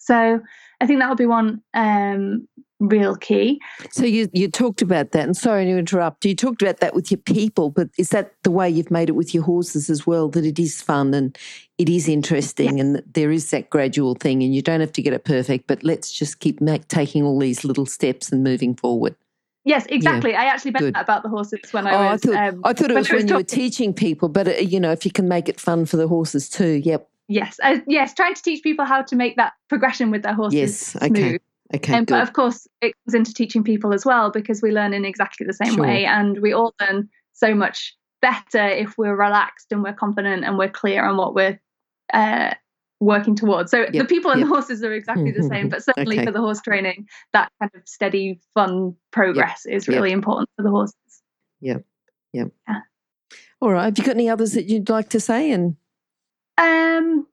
So 0.00 0.40
I 0.80 0.86
think 0.86 1.00
that 1.00 1.08
would 1.08 1.18
be 1.18 1.26
one 1.26 1.62
um, 1.74 2.48
real 2.80 3.16
key. 3.16 3.60
So 3.90 4.04
you 4.04 4.28
you 4.32 4.48
talked 4.48 4.80
about 4.80 5.12
that, 5.12 5.24
and 5.24 5.36
sorry 5.36 5.64
to 5.66 5.76
interrupt. 5.76 6.24
You 6.24 6.34
talked 6.34 6.62
about 6.62 6.78
that 6.78 6.94
with 6.94 7.10
your 7.10 7.18
people, 7.18 7.70
but 7.70 7.88
is 7.98 8.08
that 8.10 8.32
the 8.42 8.50
way 8.50 8.70
you've 8.70 8.90
made 8.90 9.08
it 9.08 9.16
with 9.16 9.34
your 9.34 9.42
horses 9.42 9.90
as 9.90 10.06
well? 10.06 10.28
That 10.28 10.44
it 10.44 10.58
is 10.58 10.80
fun 10.80 11.14
and 11.14 11.36
it 11.76 11.88
is 11.88 12.08
interesting, 12.08 12.78
yeah. 12.78 12.84
and 12.84 13.02
there 13.12 13.30
is 13.30 13.50
that 13.50 13.70
gradual 13.70 14.14
thing, 14.14 14.42
and 14.42 14.54
you 14.54 14.62
don't 14.62 14.80
have 14.80 14.92
to 14.92 15.02
get 15.02 15.12
it 15.12 15.24
perfect, 15.24 15.66
but 15.66 15.82
let's 15.82 16.10
just 16.10 16.40
keep 16.40 16.60
make, 16.60 16.88
taking 16.88 17.24
all 17.24 17.38
these 17.38 17.64
little 17.64 17.86
steps 17.86 18.32
and 18.32 18.44
moving 18.44 18.74
forward. 18.74 19.16
Yes, 19.68 19.84
exactly. 19.90 20.30
Yeah, 20.30 20.40
I 20.40 20.44
actually 20.46 20.70
meant 20.70 20.94
that 20.94 21.02
about 21.02 21.22
the 21.22 21.28
horses 21.28 21.60
when 21.72 21.86
I 21.86 21.92
oh, 21.92 22.12
was. 22.12 22.24
I 22.24 22.26
thought, 22.26 22.54
um, 22.54 22.60
I 22.64 22.72
thought 22.72 22.90
it 22.90 22.94
was 22.94 23.10
when, 23.10 23.18
when 23.18 23.28
you 23.28 23.34
were 23.34 23.42
teaching 23.42 23.92
people, 23.92 24.30
but 24.30 24.48
uh, 24.48 24.52
you 24.52 24.80
know, 24.80 24.90
if 24.90 25.04
you 25.04 25.12
can 25.12 25.28
make 25.28 25.46
it 25.46 25.60
fun 25.60 25.84
for 25.84 25.98
the 25.98 26.08
horses 26.08 26.48
too, 26.48 26.80
yep. 26.84 27.06
yes, 27.28 27.60
uh, 27.62 27.76
yes, 27.86 28.14
trying 28.14 28.32
to 28.32 28.42
teach 28.42 28.62
people 28.62 28.86
how 28.86 29.02
to 29.02 29.14
make 29.14 29.36
that 29.36 29.52
progression 29.68 30.10
with 30.10 30.22
their 30.22 30.32
horses 30.32 30.58
Yes, 30.58 30.96
okay. 30.96 31.08
smooth. 31.08 31.40
Okay, 31.74 31.92
Um, 31.92 32.06
but 32.06 32.22
of 32.22 32.32
course, 32.32 32.66
it 32.80 32.94
comes 33.04 33.14
into 33.14 33.34
teaching 33.34 33.62
people 33.62 33.92
as 33.92 34.06
well 34.06 34.30
because 34.30 34.62
we 34.62 34.72
learn 34.72 34.94
in 34.94 35.04
exactly 35.04 35.46
the 35.46 35.52
same 35.52 35.74
Sure. 35.74 35.84
way, 35.84 36.06
and 36.06 36.40
we 36.40 36.54
all 36.54 36.74
learn 36.80 37.10
so 37.34 37.54
much 37.54 37.94
better 38.22 38.66
if 38.66 38.96
we're 38.96 39.14
relaxed 39.14 39.70
and 39.70 39.82
we're 39.82 39.92
confident 39.92 40.44
and 40.44 40.56
we're 40.56 40.70
clear 40.70 41.04
on 41.04 41.18
what 41.18 41.34
we're 41.34 41.60
uh, 42.14 42.54
working 43.00 43.34
towards. 43.36 43.70
So 43.70 43.86
the 43.92 44.04
people 44.04 44.30
and 44.30 44.40
yep. 44.40 44.48
the 44.48 44.54
horses 44.54 44.82
are 44.82 44.92
exactly 44.92 45.30
the 45.30 45.44
same, 45.44 45.68
but 45.70 45.84
certainly 45.84 46.16
Okay. 46.16 46.26
for 46.26 46.32
the 46.32 46.40
horse 46.40 46.60
training, 46.60 47.06
that 47.32 47.50
kind 47.60 47.70
of 47.74 47.82
steady, 47.86 48.40
fun 48.54 48.94
progress 49.12 49.66
is 49.66 49.86
yep. 49.86 49.94
really 49.96 50.12
important 50.12 50.48
for 50.56 50.62
the 50.62 50.70
horses. 50.70 50.94
Yep. 51.60 51.84
Yep. 52.32 52.48
Yeah. 52.68 52.80
All 53.60 53.70
right. 53.72 53.84
Have 53.86 53.98
you 53.98 54.04
got 54.04 54.14
any 54.14 54.28
others 54.28 54.52
that 54.52 54.64
you'd 54.66 54.88
like 54.88 55.08
to 55.10 55.20
say? 55.20 55.50
And 55.50 55.76
Um, 56.56 57.26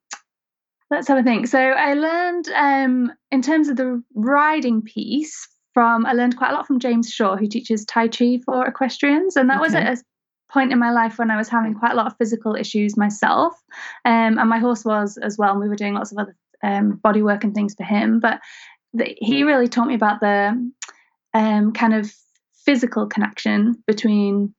let's 0.92 1.08
have 1.08 1.18
a 1.18 1.24
think. 1.24 1.48
So 1.48 1.60
I 1.60 1.94
learned 1.96 2.50
um, 2.50 3.12
in 3.32 3.42
terms 3.42 3.68
of 3.70 3.78
the 3.78 4.04
riding 4.14 4.82
piece 4.82 5.48
from 5.74 6.06
I 6.06 6.14
learned 6.14 6.38
quite 6.38 6.52
a 6.52 6.54
lot 6.54 6.68
from 6.68 6.80
James 6.80 7.10
Shaw, 7.10 7.36
who 7.36 7.48
teaches 7.48 7.86
Tai 7.86 8.08
Chi 8.10 8.40
for 8.46 8.66
equestrians, 8.66 9.36
and 9.36 9.50
that 9.50 9.60
was 9.60 9.76
Okay. 9.76 9.84
at 9.84 9.98
a 9.98 10.02
point 10.50 10.72
in 10.72 10.80
my 10.80 10.92
life 10.92 11.18
when 11.18 11.32
I 11.32 11.38
was 11.38 11.50
having 11.50 11.74
quite 11.74 11.92
a 11.92 11.96
lot 11.96 12.08
of 12.08 12.18
physical 12.18 12.56
issues 12.56 12.98
myself, 12.98 13.54
um, 14.06 14.38
and 14.38 14.50
my 14.50 14.60
horse 14.60 14.86
was 14.86 15.18
as 15.18 15.38
well. 15.38 15.52
And 15.52 15.60
we 15.60 15.70
were 15.70 15.76
doing 15.76 15.94
lots 15.94 16.12
of 16.12 16.18
other 16.18 16.36
um, 16.64 16.98
body 16.98 17.22
work 17.22 17.44
and 17.44 17.54
things 17.54 17.76
for 17.76 17.84
him, 17.84 18.20
but 18.20 18.40
the, 18.94 19.16
he 19.18 19.44
really 19.44 19.68
taught 19.68 19.88
me 19.88 19.96
about 19.96 20.20
the 20.20 20.72
um, 21.34 21.74
kind 21.74 21.94
of 21.94 22.12
physical 22.66 23.06
connection 23.06 23.84
between 23.86 24.54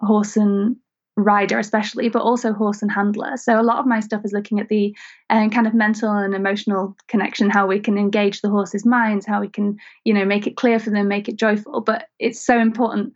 horse 0.00 0.36
and 0.36 0.76
rider 1.18 1.58
especially 1.58 2.10
but 2.10 2.20
also 2.20 2.52
horse 2.52 2.82
and 2.82 2.92
handler. 2.92 3.36
So 3.36 3.58
a 3.58 3.62
lot 3.62 3.78
of 3.78 3.86
my 3.86 4.00
stuff 4.00 4.22
is 4.24 4.32
looking 4.32 4.60
at 4.60 4.68
the 4.68 4.94
um, 5.30 5.48
kind 5.48 5.66
of 5.66 5.72
mental 5.72 6.10
and 6.10 6.34
emotional 6.34 6.94
connection 7.08 7.48
how 7.48 7.66
we 7.66 7.80
can 7.80 7.96
engage 7.96 8.42
the 8.42 8.50
horse's 8.50 8.84
minds 8.84 9.24
how 9.24 9.40
we 9.40 9.48
can 9.48 9.78
you 10.04 10.12
know 10.12 10.26
make 10.26 10.46
it 10.46 10.56
clear 10.56 10.78
for 10.78 10.90
them 10.90 11.08
make 11.08 11.28
it 11.28 11.36
joyful. 11.36 11.80
But 11.80 12.08
it's 12.18 12.44
so 12.44 12.58
important 12.58 13.14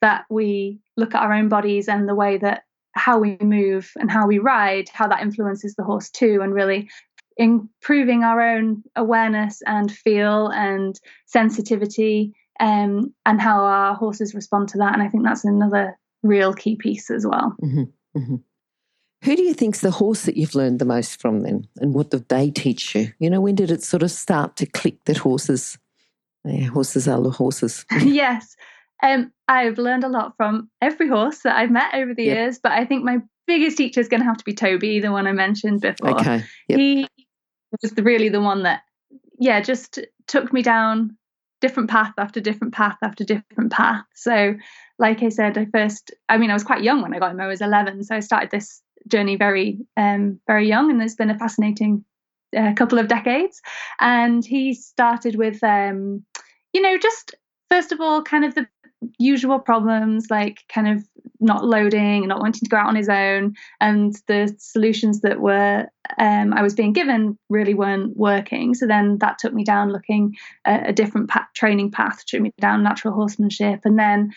that 0.00 0.24
we 0.30 0.80
look 0.96 1.14
at 1.14 1.22
our 1.22 1.32
own 1.32 1.48
bodies 1.48 1.88
and 1.88 2.08
the 2.08 2.14
way 2.14 2.36
that 2.38 2.64
how 2.94 3.18
we 3.18 3.38
move 3.40 3.90
and 3.96 4.10
how 4.10 4.26
we 4.26 4.38
ride 4.38 4.88
how 4.92 5.08
that 5.08 5.22
influences 5.22 5.74
the 5.76 5.84
horse 5.84 6.10
too 6.10 6.40
and 6.42 6.52
really 6.52 6.90
improving 7.38 8.22
our 8.22 8.40
own 8.40 8.82
awareness 8.96 9.62
and 9.66 9.90
feel 9.90 10.48
and 10.48 11.00
sensitivity 11.24 12.34
um, 12.60 13.12
and 13.24 13.40
how 13.40 13.60
our 13.64 13.94
horses 13.94 14.34
respond 14.34 14.68
to 14.68 14.78
that 14.78 14.92
and 14.92 15.02
i 15.02 15.08
think 15.08 15.24
that's 15.24 15.44
another 15.44 15.98
real 16.22 16.52
key 16.52 16.76
piece 16.76 17.10
as 17.10 17.26
well 17.26 17.56
Mhm, 17.62 17.90
mhm. 18.16 18.42
who 19.24 19.36
do 19.36 19.42
you 19.42 19.54
think's 19.54 19.80
the 19.80 19.90
horse 19.90 20.24
that 20.24 20.36
you've 20.36 20.54
learned 20.54 20.78
the 20.78 20.84
most 20.84 21.20
from 21.20 21.40
then? 21.40 21.66
And 21.80 21.94
what 21.94 22.10
did 22.10 22.28
they 22.28 22.50
teach 22.50 22.94
you? 22.94 23.12
You 23.20 23.30
know, 23.30 23.40
when 23.40 23.54
did 23.54 23.70
it 23.70 23.82
sort 23.82 24.02
of 24.02 24.10
start 24.10 24.56
to 24.56 24.66
click 24.66 25.04
that 25.04 25.18
horses, 25.18 25.78
yeah, 26.44 26.66
horses 26.66 27.06
are 27.06 27.20
the 27.22 27.30
horses? 27.30 27.86
yes. 28.02 28.56
Um, 29.02 29.32
I've 29.48 29.78
learned 29.78 30.04
a 30.04 30.08
lot 30.08 30.36
from 30.36 30.70
every 30.80 31.08
horse 31.08 31.40
that 31.40 31.56
I've 31.56 31.70
met 31.70 31.94
over 31.94 32.14
the 32.14 32.24
Yep. 32.24 32.36
years, 32.36 32.58
but 32.62 32.72
I 32.72 32.84
think 32.84 33.04
my 33.04 33.18
biggest 33.46 33.76
teacher 33.76 34.00
is 34.00 34.08
going 34.08 34.20
to 34.20 34.26
have 34.26 34.36
to 34.38 34.44
be 34.44 34.54
Toby, 34.54 35.00
the 35.00 35.12
one 35.12 35.26
I 35.26 35.32
mentioned 35.32 35.80
before. 35.80 36.20
Okay. 36.20 36.44
Yep. 36.68 36.78
He 36.78 37.08
was 37.82 37.92
really 37.98 38.28
the 38.28 38.40
one 38.40 38.62
that, 38.62 38.82
yeah, 39.38 39.60
just 39.60 39.98
took 40.26 40.52
me 40.52 40.62
down 40.62 41.16
different 41.60 41.90
path 41.90 42.12
after 42.18 42.40
different 42.40 42.74
path 42.74 42.96
after 43.02 43.24
different 43.24 43.72
path. 43.72 44.04
So, 44.14 44.54
like 44.98 45.22
I 45.22 45.28
said, 45.30 45.58
I 45.58 45.66
first, 45.66 46.12
I 46.28 46.36
mean, 46.38 46.50
I 46.50 46.54
was 46.54 46.64
quite 46.64 46.82
young 46.82 47.02
when 47.02 47.14
I 47.14 47.18
got 47.18 47.32
him. 47.32 47.40
I 47.40 47.46
was 47.46 47.60
11, 47.60 48.04
so 48.04 48.16
I 48.16 48.20
started 48.20 48.50
this 48.50 48.82
journey 49.08 49.36
very, 49.36 49.78
um, 49.96 50.40
very 50.46 50.68
young, 50.68 50.90
and 50.90 51.02
it's 51.02 51.14
been 51.14 51.30
a 51.30 51.38
fascinating 51.38 52.04
uh, 52.56 52.74
couple 52.74 52.98
of 52.98 53.08
decades. 53.08 53.60
And 54.00 54.44
he 54.44 54.74
started 54.74 55.36
with, 55.36 55.62
um, 55.64 56.24
you 56.72 56.82
know, 56.82 56.98
just 56.98 57.34
first 57.70 57.92
of 57.92 58.00
all, 58.00 58.22
kind 58.22 58.44
of 58.44 58.54
the 58.54 58.66
usual 59.18 59.58
problems 59.58 60.26
like 60.30 60.60
kind 60.68 60.88
of 60.88 61.04
not 61.40 61.64
loading 61.64 62.18
and 62.18 62.28
not 62.28 62.40
wanting 62.40 62.60
to 62.60 62.68
go 62.68 62.76
out 62.76 62.86
on 62.86 62.96
his 62.96 63.08
own. 63.08 63.54
And 63.80 64.14
the 64.28 64.54
solutions 64.58 65.20
that 65.20 65.40
were 65.40 65.86
um, 66.18 66.52
i 66.52 66.62
was 66.62 66.74
being 66.74 66.92
given 66.92 67.38
really 67.48 67.74
weren't 67.74 68.16
working. 68.16 68.74
So 68.74 68.86
then 68.86 69.18
that 69.18 69.38
took 69.38 69.52
me 69.52 69.64
down 69.64 69.92
looking 69.92 70.36
at 70.64 70.88
a 70.88 70.92
different 70.92 71.30
path, 71.30 71.48
training 71.54 71.90
path 71.90 72.24
took 72.26 72.40
me 72.40 72.52
down 72.60 72.82
natural 72.82 73.14
horsemanship. 73.14 73.80
And 73.84 73.98
then 73.98 74.32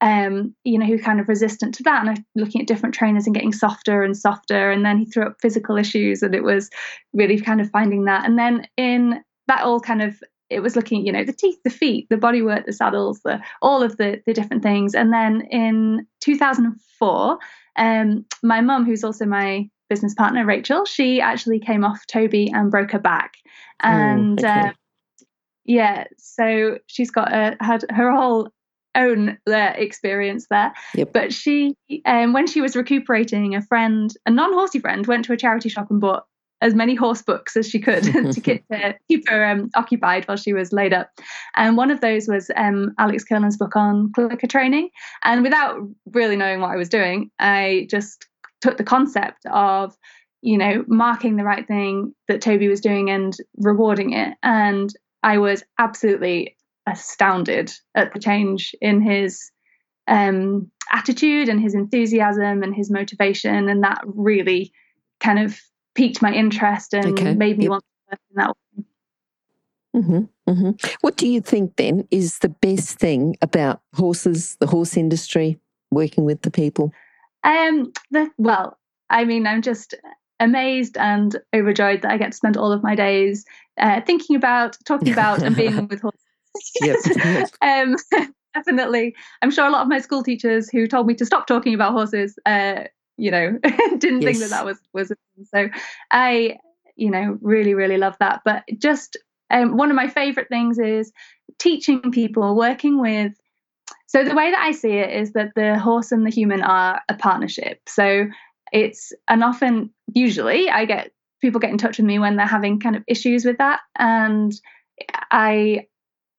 um, 0.00 0.54
you 0.64 0.78
know, 0.78 0.86
who 0.86 0.98
kind 0.98 1.20
of 1.20 1.28
resistant 1.28 1.74
to 1.76 1.82
that, 1.84 2.06
and 2.06 2.24
looking 2.34 2.60
at 2.60 2.66
different 2.66 2.94
trainers 2.94 3.26
and 3.26 3.34
getting 3.34 3.52
softer 3.52 4.02
and 4.02 4.16
softer, 4.16 4.70
and 4.70 4.84
then 4.84 4.98
he 4.98 5.06
threw 5.06 5.24
up 5.24 5.36
physical 5.40 5.78
issues, 5.78 6.22
and 6.22 6.34
it 6.34 6.42
was 6.42 6.68
really 7.14 7.40
kind 7.40 7.60
of 7.60 7.70
finding 7.70 8.04
that, 8.04 8.26
and 8.26 8.38
then 8.38 8.66
in 8.76 9.22
that 9.48 9.62
all 9.62 9.80
kind 9.80 10.02
of 10.02 10.20
it 10.50 10.60
was 10.60 10.76
looking, 10.76 11.04
you 11.06 11.12
know, 11.12 11.24
the 11.24 11.32
teeth, 11.32 11.58
the 11.64 11.70
feet, 11.70 12.06
the 12.08 12.16
bodywork, 12.16 12.66
the 12.66 12.72
saddles, 12.72 13.20
the 13.24 13.40
all 13.62 13.82
of 13.82 13.96
the 13.96 14.22
the 14.26 14.32
different 14.32 14.62
things. 14.62 14.94
And 14.94 15.12
then 15.12 15.42
in 15.50 16.06
2004, 16.20 17.38
um, 17.76 18.24
my 18.42 18.60
mum, 18.60 18.84
who's 18.84 19.04
also 19.04 19.26
my 19.26 19.68
business 19.88 20.14
partner, 20.14 20.44
Rachel, 20.44 20.84
she 20.84 21.20
actually 21.20 21.60
came 21.60 21.84
off 21.84 22.06
Toby 22.06 22.50
and 22.52 22.70
broke 22.70 22.92
her 22.92 22.98
back, 22.98 23.34
Oh, 23.82 23.88
and 23.88 24.38
okay. 24.38 24.68
uh, 24.68 24.72
yeah, 25.64 26.04
so 26.16 26.78
she's 26.86 27.10
got 27.10 27.32
a, 27.32 27.56
had 27.60 27.84
her 27.90 28.10
whole 28.12 28.50
own 28.94 29.36
uh, 29.46 29.72
experience 29.76 30.46
there. 30.48 30.72
Yep. 30.94 31.12
But 31.12 31.32
she, 31.32 31.76
um, 32.06 32.32
when 32.32 32.46
she 32.46 32.60
was 32.60 32.74
recuperating, 32.74 33.54
a 33.54 33.62
friend, 33.62 34.12
a 34.24 34.30
non-horsey 34.30 34.78
friend, 34.78 35.06
went 35.06 35.26
to 35.26 35.32
a 35.32 35.36
charity 35.36 35.68
shop 35.68 35.90
and 35.90 36.00
bought 36.00 36.26
as 36.62 36.74
many 36.74 36.94
horse 36.94 37.22
books 37.22 37.56
as 37.56 37.68
she 37.68 37.78
could 37.78 38.02
to 38.32 38.40
keep, 38.40 38.66
to 38.72 38.94
keep 39.08 39.28
her 39.28 39.44
um, 39.44 39.70
occupied 39.74 40.26
while 40.26 40.36
she 40.36 40.52
was 40.52 40.72
laid 40.72 40.92
up. 40.92 41.10
And 41.54 41.76
one 41.76 41.90
of 41.90 42.00
those 42.00 42.28
was 42.28 42.50
um, 42.56 42.94
Alex 42.98 43.24
Kurland's 43.24 43.56
book 43.56 43.76
on 43.76 44.12
clicker 44.12 44.46
training. 44.46 44.90
And 45.24 45.42
without 45.42 45.78
really 46.12 46.36
knowing 46.36 46.60
what 46.60 46.70
I 46.70 46.76
was 46.76 46.88
doing, 46.88 47.30
I 47.38 47.86
just 47.90 48.26
took 48.60 48.78
the 48.78 48.84
concept 48.84 49.44
of, 49.46 49.96
you 50.42 50.56
know, 50.56 50.84
marking 50.86 51.36
the 51.36 51.44
right 51.44 51.66
thing 51.66 52.14
that 52.28 52.40
Toby 52.40 52.68
was 52.68 52.80
doing 52.80 53.10
and 53.10 53.36
rewarding 53.56 54.12
it. 54.12 54.34
And 54.42 54.92
I 55.22 55.38
was 55.38 55.62
absolutely 55.78 56.56
astounded 56.86 57.72
at 57.94 58.14
the 58.14 58.20
change 58.20 58.74
in 58.80 59.02
his 59.02 59.50
um, 60.08 60.70
attitude 60.92 61.48
and 61.48 61.60
his 61.60 61.74
enthusiasm 61.74 62.62
and 62.62 62.74
his 62.74 62.90
motivation. 62.90 63.68
And 63.68 63.82
that 63.82 64.00
really 64.06 64.72
kind 65.20 65.38
of 65.38 65.58
piqued 65.96 66.22
my 66.22 66.32
interest 66.32 66.94
and 66.94 67.12
Okay, 67.12 67.34
made 67.34 67.58
me 67.58 67.64
yep. 67.64 67.70
want 67.72 67.84
to 67.84 68.12
work 68.12 68.20
in 68.30 68.36
that 68.36 68.48
way. 68.76 68.84
hmm 69.94 70.52
hmm 70.52 70.70
What 71.00 71.16
do 71.16 71.26
you 71.26 71.40
think 71.40 71.76
then 71.76 72.06
is 72.10 72.38
the 72.38 72.48
best 72.50 72.98
thing 72.98 73.36
about 73.42 73.80
horses, 73.94 74.56
the 74.60 74.66
horse 74.66 74.96
industry, 74.96 75.58
working 75.90 76.24
with 76.24 76.42
the 76.42 76.50
people? 76.50 76.92
Um, 77.44 77.92
the, 78.10 78.30
well, 78.38 78.78
I 79.08 79.24
mean, 79.24 79.46
I'm 79.46 79.62
just 79.62 79.94
amazed 80.40 80.96
and 80.98 81.36
overjoyed 81.54 82.02
that 82.02 82.12
I 82.12 82.18
get 82.18 82.32
to 82.32 82.36
spend 82.36 82.56
all 82.56 82.72
of 82.72 82.82
my 82.82 82.94
days 82.94 83.44
uh, 83.80 84.00
thinking 84.02 84.36
about, 84.36 84.76
talking 84.84 85.12
about, 85.12 85.42
and 85.42 85.56
being 85.56 85.88
with 85.88 86.02
horses. 86.02 86.20
Yep, 86.80 86.96
yep. 87.24 87.50
um, 87.62 87.96
definitely. 88.54 89.14
I'm 89.42 89.50
sure 89.50 89.66
a 89.66 89.70
lot 89.70 89.82
of 89.82 89.88
my 89.88 89.98
school 89.98 90.22
teachers 90.22 90.70
who 90.70 90.86
told 90.86 91.06
me 91.06 91.14
to 91.14 91.26
stop 91.26 91.46
talking 91.46 91.74
about 91.74 91.92
horses, 91.92 92.38
uh, 92.46 92.84
you 93.16 93.30
know, 93.30 93.58
didn't 93.98 94.22
think 94.22 94.38
that 94.38 94.50
that 94.50 94.64
was 94.64 94.78
was. 94.92 95.12
So 95.52 95.68
I, 96.10 96.58
you 96.96 97.10
know, 97.10 97.38
really, 97.40 97.74
really 97.74 97.98
love 97.98 98.16
that. 98.20 98.42
But 98.44 98.64
just 98.78 99.16
um, 99.50 99.76
one 99.76 99.90
of 99.90 99.96
my 99.96 100.08
favorite 100.08 100.48
things 100.48 100.78
is 100.78 101.12
teaching 101.58 102.10
people, 102.10 102.56
working 102.56 103.00
with. 103.00 103.32
So 104.06 104.24
the 104.24 104.34
way 104.34 104.50
that 104.50 104.60
I 104.60 104.72
see 104.72 104.92
it 104.92 105.10
is 105.10 105.32
that 105.32 105.52
the 105.54 105.78
horse 105.78 106.12
and 106.12 106.26
the 106.26 106.30
human 106.30 106.62
are 106.62 107.00
a 107.08 107.14
partnership. 107.14 107.80
So 107.88 108.26
it's 108.72 109.12
and 109.28 109.44
often, 109.44 109.90
usually, 110.12 110.68
I 110.68 110.84
get 110.84 111.12
people 111.40 111.60
get 111.60 111.70
in 111.70 111.78
touch 111.78 111.98
with 111.98 112.06
me 112.06 112.18
when 112.18 112.36
they're 112.36 112.46
having 112.46 112.80
kind 112.80 112.96
of 112.96 113.04
issues 113.06 113.44
with 113.44 113.58
that, 113.58 113.80
and 113.96 114.52
I 115.30 115.86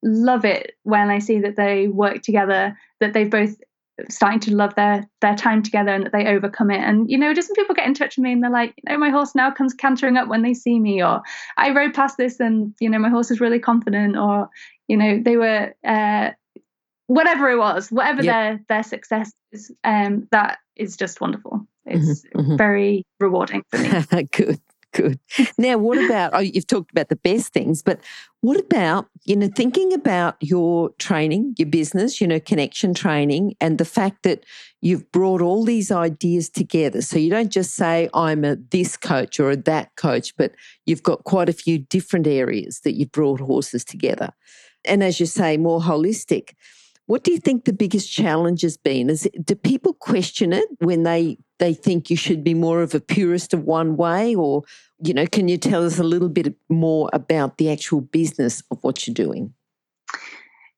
love 0.03 0.45
it 0.45 0.73
when 0.83 1.09
I 1.09 1.19
see 1.19 1.39
that 1.39 1.55
they 1.55 1.87
work 1.87 2.21
together, 2.21 2.77
that 2.99 3.13
they've 3.13 3.29
both 3.29 3.55
starting 4.09 4.39
to 4.41 4.55
love 4.55 4.75
their 4.75 5.07
their 5.21 5.35
time 5.35 5.63
together 5.63 5.91
and 5.91 6.05
that 6.05 6.11
they 6.11 6.27
overcome 6.27 6.71
it. 6.71 6.79
And 6.79 7.09
you 7.09 7.17
know, 7.17 7.33
just 7.33 7.49
when 7.49 7.55
people 7.55 7.75
get 7.75 7.87
in 7.87 7.93
touch 7.93 8.17
with 8.17 8.23
me 8.23 8.31
and 8.33 8.43
they're 8.43 8.51
like, 8.51 8.73
you 8.77 8.91
know, 8.93 8.97
my 8.97 9.09
horse 9.09 9.33
now 9.35 9.51
comes 9.51 9.73
cantering 9.73 10.17
up 10.17 10.27
when 10.27 10.41
they 10.43 10.53
see 10.53 10.79
me, 10.79 11.03
or 11.03 11.21
I 11.57 11.71
rode 11.71 11.93
past 11.93 12.17
this 12.17 12.39
and 12.39 12.73
you 12.79 12.89
know, 12.89 12.99
my 12.99 13.09
horse 13.09 13.31
is 13.31 13.39
really 13.41 13.59
confident, 13.59 14.17
or 14.17 14.49
you 14.87 14.97
know, 14.97 15.19
they 15.23 15.37
were 15.37 15.73
uh, 15.85 16.31
whatever 17.07 17.49
it 17.49 17.57
was, 17.57 17.91
whatever 17.91 18.23
Yep. 18.23 18.33
their 18.33 18.59
their 18.69 18.83
success 18.83 19.31
is, 19.51 19.71
um, 19.83 20.27
that 20.31 20.59
is 20.75 20.95
just 20.97 21.19
wonderful. 21.21 21.67
It's 21.85 22.25
Mhm, 22.35 22.45
mhm. 22.45 22.57
very 22.57 23.05
rewarding 23.19 23.63
for 23.69 23.77
me. 23.79 23.89
good, 24.33 24.59
Good. 24.93 25.19
Now, 25.57 25.77
what 25.77 26.03
about, 26.03 26.33
oh, 26.33 26.39
you've 26.39 26.67
talked 26.67 26.91
about 26.91 27.09
the 27.09 27.17
best 27.17 27.53
things, 27.53 27.83
but 27.83 27.99
what 28.41 28.59
about, 28.59 29.07
you 29.25 29.35
know, 29.35 29.49
thinking 29.53 29.93
about 29.93 30.37
your 30.39 30.91
training, 30.97 31.55
your 31.57 31.67
business, 31.67 32.21
you 32.21 32.27
know, 32.27 32.39
connection 32.39 32.93
training, 32.93 33.55
and 33.59 33.77
the 33.77 33.85
fact 33.85 34.23
that 34.23 34.45
you've 34.81 35.11
brought 35.11 35.41
all 35.41 35.65
these 35.65 35.91
ideas 35.91 36.49
together. 36.49 37.01
So 37.01 37.19
you 37.19 37.29
don't 37.29 37.51
just 37.51 37.75
say, 37.75 38.09
I'm 38.13 38.45
a 38.45 38.55
this 38.55 38.95
coach 38.95 39.39
or 39.39 39.51
a 39.51 39.57
that 39.57 39.95
coach, 39.97 40.35
but 40.37 40.53
you've 40.85 41.03
got 41.03 41.25
quite 41.25 41.49
a 41.49 41.53
few 41.53 41.79
different 41.79 42.25
areas 42.25 42.79
that 42.81 42.93
you've 42.93 43.11
brought 43.11 43.41
horses 43.41 43.83
together. 43.83 44.29
And 44.85 45.03
as 45.03 45.19
you 45.19 45.25
say, 45.25 45.57
more 45.57 45.81
holistic. 45.81 46.51
What 47.07 47.23
do 47.23 47.31
you 47.31 47.39
think 47.39 47.63
the 47.63 47.73
biggest 47.73 48.11
challenge 48.11 48.61
has 48.61 48.77
been? 48.77 49.09
Is 49.09 49.25
it, 49.25 49.45
do 49.45 49.55
people 49.55 49.93
question 49.93 50.53
it 50.53 50.67
when 50.79 51.03
they 51.03 51.37
they 51.59 51.73
think 51.73 52.09
you 52.09 52.15
should 52.15 52.43
be 52.43 52.53
more 52.53 52.81
of 52.81 52.93
a 52.93 52.99
purist 52.99 53.53
of 53.53 53.63
one 53.63 53.97
way, 53.97 54.35
or 54.35 54.63
you 54.99 55.13
know, 55.13 55.25
can 55.25 55.47
you 55.47 55.57
tell 55.57 55.85
us 55.85 55.99
a 55.99 56.03
little 56.03 56.29
bit 56.29 56.53
more 56.69 57.09
about 57.13 57.57
the 57.57 57.71
actual 57.71 58.01
business 58.01 58.61
of 58.71 58.77
what 58.83 59.07
you're 59.07 59.13
doing? 59.13 59.53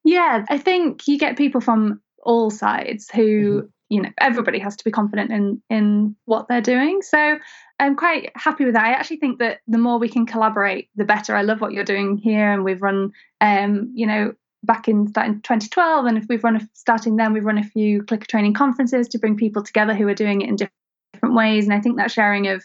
Yeah, 0.03 0.45
I 0.49 0.57
think 0.57 1.07
you 1.07 1.17
get 1.17 1.37
people 1.37 1.61
from 1.61 2.01
all 2.23 2.49
sides 2.51 3.09
who, 3.09 3.61
mm-hmm. 3.61 3.67
you 3.89 4.01
know, 4.01 4.09
everybody 4.19 4.59
has 4.59 4.75
to 4.77 4.83
be 4.83 4.91
confident 4.91 5.31
in 5.31 5.61
in 5.69 6.15
what 6.25 6.47
they're 6.47 6.61
doing. 6.61 7.01
So 7.01 7.39
I'm 7.79 7.95
quite 7.95 8.31
happy 8.35 8.65
with 8.65 8.75
that. 8.75 8.85
I 8.85 8.91
actually 8.91 9.17
think 9.17 9.39
that 9.39 9.59
the 9.67 9.77
more 9.79 9.97
we 9.97 10.09
can 10.09 10.25
collaborate, 10.25 10.89
the 10.95 11.05
better. 11.05 11.35
I 11.35 11.41
love 11.41 11.59
what 11.59 11.73
you're 11.73 11.83
doing 11.83 12.17
here, 12.17 12.51
and 12.51 12.63
we've 12.63 12.81
run, 12.81 13.11
um, 13.41 13.91
you 13.95 14.05
know, 14.05 14.33
back 14.63 14.87
in 14.87 15.07
starting 15.07 15.35
2012 15.35 16.05
and 16.05 16.17
if 16.17 16.25
we've 16.27 16.43
run 16.43 16.57
a, 16.57 16.69
starting 16.73 17.15
then 17.15 17.33
we've 17.33 17.45
run 17.45 17.57
a 17.57 17.63
few 17.63 18.03
clicker 18.03 18.27
training 18.27 18.53
conferences 18.53 19.07
to 19.07 19.17
bring 19.17 19.37
people 19.37 19.63
together 19.63 19.93
who 19.93 20.07
are 20.07 20.13
doing 20.13 20.41
it 20.41 20.49
in 20.49 20.55
different 20.55 21.35
ways 21.35 21.63
and 21.63 21.73
i 21.73 21.79
think 21.79 21.97
that 21.97 22.11
sharing 22.11 22.47
of 22.47 22.63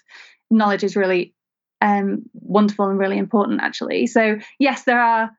knowledge 0.51 0.85
is 0.85 0.97
really 0.97 1.35
um, 1.81 2.23
wonderful 2.33 2.89
and 2.89 2.99
really 2.99 3.19
important 3.19 3.61
actually. 3.63 4.07
So 4.07 4.39
yes 4.59 4.85
there 4.85 5.01
are 5.01 5.31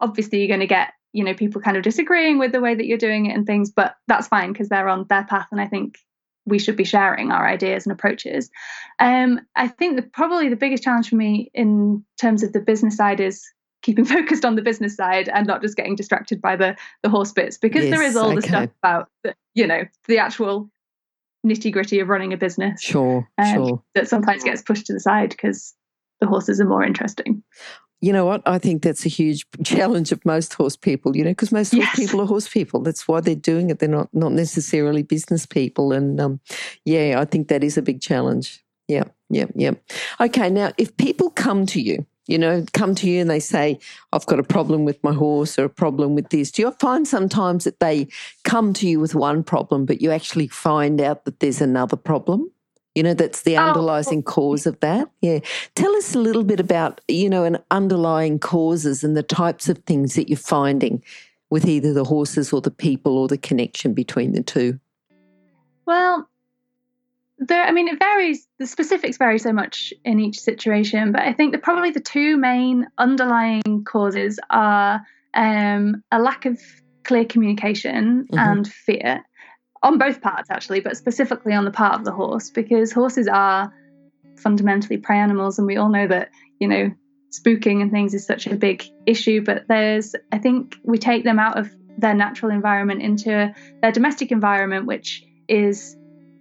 obviously 0.00 0.40
you're 0.40 0.48
going 0.48 0.60
to 0.60 0.66
get 0.66 0.92
you 1.12 1.24
know 1.24 1.34
people 1.34 1.60
kind 1.62 1.76
of 1.76 1.82
disagreeing 1.82 2.38
with 2.38 2.52
the 2.52 2.60
way 2.60 2.74
that 2.74 2.86
you're 2.86 2.98
doing 2.98 3.26
it 3.26 3.34
and 3.34 3.46
things 3.46 3.70
but 3.70 3.94
that's 4.06 4.28
fine 4.28 4.52
because 4.52 4.68
they're 4.68 4.88
on 4.88 5.06
their 5.08 5.24
path 5.24 5.48
and 5.50 5.60
i 5.60 5.66
think 5.66 5.96
we 6.44 6.58
should 6.58 6.76
be 6.76 6.84
sharing 6.84 7.32
our 7.32 7.48
ideas 7.48 7.86
and 7.86 7.92
approaches. 7.94 8.50
Um, 8.98 9.40
i 9.54 9.68
think 9.68 10.12
probably 10.12 10.50
the 10.50 10.56
biggest 10.56 10.82
challenge 10.82 11.08
for 11.08 11.16
me 11.16 11.50
in 11.54 12.04
terms 12.20 12.42
of 12.42 12.52
the 12.52 12.60
business 12.60 12.96
side 12.96 13.20
is 13.20 13.42
keeping 13.86 14.04
focused 14.16 14.44
on 14.44 14.56
the 14.56 14.62
business 14.62 14.96
side 14.96 15.28
and 15.30 15.46
not 15.46 15.62
just 15.62 15.76
getting 15.76 15.94
distracted 15.94 16.42
by 16.42 16.56
the 16.56 16.76
the 17.02 17.08
horse 17.08 17.32
bits 17.32 17.56
because 17.56 17.84
yes, 17.84 17.90
there 17.90 18.02
is 18.02 18.16
all 18.16 18.26
okay. 18.26 18.34
the 18.34 18.42
stuff 18.42 18.70
about 18.82 19.08
the, 19.22 19.34
you 19.54 19.66
know 19.66 19.84
the 20.08 20.18
actual 20.18 20.68
nitty 21.46 21.72
gritty 21.72 22.00
of 22.00 22.08
running 22.08 22.32
a 22.32 22.36
business. 22.36 22.82
Sure, 22.82 23.26
um, 23.38 23.54
sure. 23.54 23.82
That 23.94 24.08
sometimes 24.08 24.44
gets 24.44 24.60
pushed 24.60 24.86
to 24.86 24.92
the 24.92 25.00
side 25.00 25.30
because 25.30 25.74
the 26.20 26.26
horses 26.26 26.60
are 26.60 26.66
more 26.66 26.82
interesting. 26.82 27.42
You 28.02 28.12
know 28.12 28.26
what? 28.26 28.42
I 28.44 28.58
think 28.58 28.82
that's 28.82 29.06
a 29.06 29.08
huge 29.08 29.46
challenge 29.64 30.12
of 30.12 30.24
most 30.26 30.52
horse 30.52 30.76
people. 30.76 31.16
You 31.16 31.24
know, 31.24 31.30
because 31.30 31.52
most 31.52 31.72
yes. 31.72 31.86
horse 31.86 31.96
people 31.96 32.20
are 32.20 32.26
horse 32.26 32.48
people. 32.48 32.80
That's 32.82 33.06
why 33.06 33.20
they're 33.20 33.36
doing 33.36 33.70
it. 33.70 33.78
They're 33.78 33.88
not 33.88 34.12
not 34.12 34.32
necessarily 34.32 35.02
business 35.02 35.46
people. 35.46 35.92
And 35.92 36.20
um, 36.20 36.40
yeah, 36.84 37.20
I 37.20 37.24
think 37.24 37.48
that 37.48 37.62
is 37.62 37.78
a 37.78 37.82
big 37.82 38.00
challenge. 38.00 38.64
Yeah, 38.88 39.04
yeah, 39.30 39.46
yeah. 39.54 39.72
Okay, 40.20 40.50
now 40.50 40.72
if 40.76 40.96
people 40.96 41.30
come 41.30 41.66
to 41.66 41.80
you 41.80 42.06
you 42.26 42.38
know, 42.38 42.64
come 42.72 42.94
to 42.96 43.08
you 43.08 43.20
and 43.20 43.30
they 43.30 43.40
say, 43.40 43.78
I've 44.12 44.26
got 44.26 44.40
a 44.40 44.44
problem 44.44 44.84
with 44.84 45.02
my 45.04 45.12
horse 45.12 45.58
or 45.58 45.64
a 45.64 45.70
problem 45.70 46.14
with 46.14 46.30
this. 46.30 46.50
Do 46.50 46.62
you 46.62 46.70
find 46.72 47.06
sometimes 47.06 47.64
that 47.64 47.80
they 47.80 48.08
come 48.44 48.72
to 48.74 48.88
you 48.88 48.98
with 48.98 49.14
one 49.14 49.44
problem, 49.44 49.86
but 49.86 50.00
you 50.00 50.10
actually 50.10 50.48
find 50.48 51.00
out 51.00 51.24
that 51.24 51.40
there's 51.40 51.60
another 51.60 51.96
problem? 51.96 52.50
You 52.94 53.02
know, 53.02 53.14
that's 53.14 53.42
the 53.42 53.56
oh, 53.56 53.60
underlying 53.60 54.20
oh. 54.20 54.22
cause 54.22 54.66
of 54.66 54.80
that. 54.80 55.08
Yeah. 55.20 55.40
Tell 55.74 55.94
us 55.96 56.14
a 56.14 56.18
little 56.18 56.44
bit 56.44 56.60
about, 56.60 57.00
you 57.08 57.28
know, 57.28 57.44
an 57.44 57.58
underlying 57.70 58.38
causes 58.38 59.04
and 59.04 59.16
the 59.16 59.22
types 59.22 59.68
of 59.68 59.78
things 59.80 60.14
that 60.14 60.28
you're 60.28 60.38
finding 60.38 61.02
with 61.50 61.66
either 61.66 61.92
the 61.92 62.04
horses 62.04 62.52
or 62.52 62.60
the 62.60 62.70
people 62.70 63.18
or 63.18 63.28
the 63.28 63.38
connection 63.38 63.92
between 63.92 64.32
the 64.32 64.42
two. 64.42 64.80
Well, 65.84 66.28
there 67.38 67.64
i 67.64 67.72
mean 67.72 67.88
it 67.88 67.98
varies 67.98 68.46
the 68.58 68.66
specifics 68.66 69.18
vary 69.18 69.38
so 69.38 69.52
much 69.52 69.92
in 70.04 70.18
each 70.18 70.40
situation 70.40 71.12
but 71.12 71.22
i 71.22 71.32
think 71.32 71.52
that 71.52 71.62
probably 71.62 71.90
the 71.90 72.00
two 72.00 72.36
main 72.36 72.86
underlying 72.98 73.84
causes 73.84 74.38
are 74.50 75.00
um, 75.34 76.02
a 76.10 76.18
lack 76.18 76.46
of 76.46 76.58
clear 77.04 77.24
communication 77.24 78.26
mm-hmm. 78.26 78.38
and 78.38 78.66
fear 78.66 79.22
on 79.82 79.98
both 79.98 80.22
parts 80.22 80.50
actually 80.50 80.80
but 80.80 80.96
specifically 80.96 81.52
on 81.52 81.64
the 81.64 81.70
part 81.70 81.94
of 81.94 82.04
the 82.04 82.12
horse 82.12 82.50
because 82.50 82.90
horses 82.90 83.28
are 83.28 83.72
fundamentally 84.36 84.96
prey 84.96 85.18
animals 85.18 85.58
and 85.58 85.66
we 85.66 85.76
all 85.76 85.90
know 85.90 86.06
that 86.06 86.30
you 86.58 86.66
know 86.66 86.90
spooking 87.30 87.82
and 87.82 87.90
things 87.90 88.14
is 88.14 88.24
such 88.24 88.46
a 88.46 88.56
big 88.56 88.82
issue 89.04 89.42
but 89.42 89.64
there's 89.68 90.14
i 90.32 90.38
think 90.38 90.76
we 90.84 90.96
take 90.96 91.22
them 91.24 91.38
out 91.38 91.58
of 91.58 91.70
their 91.98 92.14
natural 92.14 92.50
environment 92.50 93.02
into 93.02 93.54
their 93.82 93.92
domestic 93.92 94.32
environment 94.32 94.86
which 94.86 95.24
is 95.48 95.96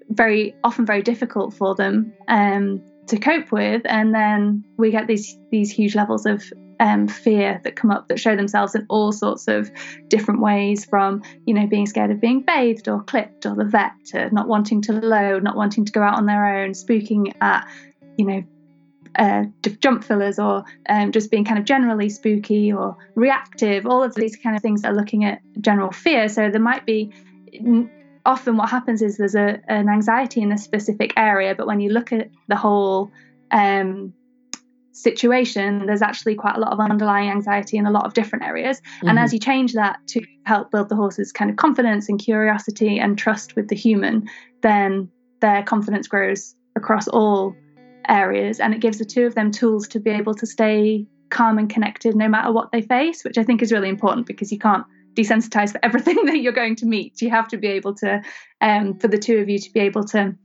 very 0.09 0.55
often 0.63 0.85
very 0.85 1.01
difficult 1.01 1.53
for 1.53 1.75
them 1.75 2.13
um, 2.27 2.81
to 3.07 3.17
cope 3.17 3.51
with, 3.51 3.81
and 3.85 4.13
then 4.13 4.63
we 4.77 4.91
get 4.91 5.07
these 5.07 5.37
these 5.51 5.71
huge 5.71 5.95
levels 5.95 6.25
of 6.25 6.43
um, 6.79 7.07
fear 7.07 7.61
that 7.63 7.75
come 7.75 7.91
up 7.91 8.07
that 8.07 8.19
show 8.19 8.35
themselves 8.35 8.75
in 8.75 8.85
all 8.89 9.11
sorts 9.11 9.47
of 9.47 9.71
different 10.07 10.41
ways 10.41 10.85
from 10.85 11.23
you 11.45 11.53
know 11.53 11.67
being 11.67 11.85
scared 11.85 12.11
of 12.11 12.19
being 12.19 12.41
bathed 12.41 12.87
or 12.87 13.01
clipped 13.03 13.45
or 13.45 13.55
the 13.55 13.63
vet 13.63 13.93
to 14.07 14.29
not 14.33 14.47
wanting 14.47 14.81
to 14.81 14.93
load 14.93 15.43
not 15.43 15.55
wanting 15.55 15.85
to 15.85 15.91
go 15.91 16.01
out 16.01 16.17
on 16.17 16.25
their 16.25 16.57
own 16.57 16.71
spooking 16.71 17.31
at 17.41 17.65
you 18.17 18.25
know 18.25 18.43
uh, 19.17 19.45
jump 19.79 20.03
fillers 20.03 20.39
or 20.39 20.63
um, 20.89 21.11
just 21.11 21.31
being 21.31 21.45
kind 21.45 21.57
of 21.57 21.65
generally 21.65 22.09
spooky 22.09 22.71
or 22.71 22.97
reactive. 23.15 23.85
All 23.85 24.03
of 24.03 24.13
these 24.15 24.35
kind 24.35 24.55
of 24.55 24.61
things 24.61 24.83
are 24.83 24.93
looking 24.93 25.23
at 25.23 25.41
general 25.61 25.91
fear. 25.91 26.27
So 26.27 26.49
there 26.49 26.59
might 26.59 26.85
be 26.85 27.13
often 28.25 28.57
what 28.57 28.69
happens 28.69 29.01
is 29.01 29.17
there's 29.17 29.35
a, 29.35 29.59
an 29.67 29.89
anxiety 29.89 30.41
in 30.41 30.51
a 30.51 30.57
specific 30.57 31.13
area, 31.17 31.55
but 31.55 31.67
when 31.67 31.79
you 31.79 31.89
look 31.89 32.11
at 32.11 32.29
the 32.47 32.55
whole 32.55 33.11
um, 33.51 34.13
situation, 34.91 35.85
there's 35.85 36.01
actually 36.01 36.35
quite 36.35 36.55
a 36.55 36.59
lot 36.59 36.71
of 36.71 36.79
underlying 36.79 37.29
anxiety 37.29 37.77
in 37.77 37.85
a 37.85 37.91
lot 37.91 38.05
of 38.05 38.13
different 38.13 38.43
areas. 38.43 38.79
Mm-hmm. 38.79 39.09
And 39.09 39.19
as 39.19 39.33
you 39.33 39.39
change 39.39 39.73
that 39.73 39.99
to 40.07 40.25
help 40.45 40.71
build 40.71 40.89
the 40.89 40.95
horse's 40.95 41.31
kind 41.31 41.51
of 41.51 41.57
confidence 41.57 42.09
and 42.09 42.19
curiosity 42.19 42.99
and 42.99 43.17
trust 43.17 43.55
with 43.55 43.67
the 43.67 43.75
human, 43.75 44.27
then 44.61 45.09
their 45.41 45.63
confidence 45.63 46.07
grows 46.07 46.55
across 46.75 47.07
all 47.07 47.55
areas 48.07 48.59
and 48.59 48.73
it 48.73 48.81
gives 48.81 48.97
the 48.97 49.05
two 49.05 49.25
of 49.25 49.35
them 49.35 49.51
tools 49.51 49.87
to 49.89 49.99
be 49.99 50.09
able 50.11 50.33
to 50.33 50.45
stay 50.45 51.05
calm 51.29 51.57
and 51.57 51.69
connected 51.69 52.15
no 52.15 52.27
matter 52.27 52.51
what 52.51 52.71
they 52.71 52.81
face, 52.81 53.23
which 53.23 53.37
I 53.37 53.43
think 53.43 53.61
is 53.61 53.71
really 53.71 53.89
important 53.89 54.27
because 54.27 54.51
you 54.51 54.59
can't 54.59 54.85
desensitized 55.15 55.71
for 55.71 55.79
everything 55.83 56.15
that 56.25 56.37
you're 56.37 56.53
going 56.53 56.75
to 56.77 56.85
meet. 56.85 57.21
You 57.21 57.29
have 57.29 57.47
to 57.49 57.57
be 57.57 57.67
able 57.67 57.95
to, 57.95 58.21
um, 58.61 58.97
for 58.99 59.07
the 59.07 59.17
two 59.17 59.39
of 59.39 59.49
you 59.49 59.59
to 59.59 59.71
be 59.71 59.81
able 59.81 60.03
to 60.05 60.35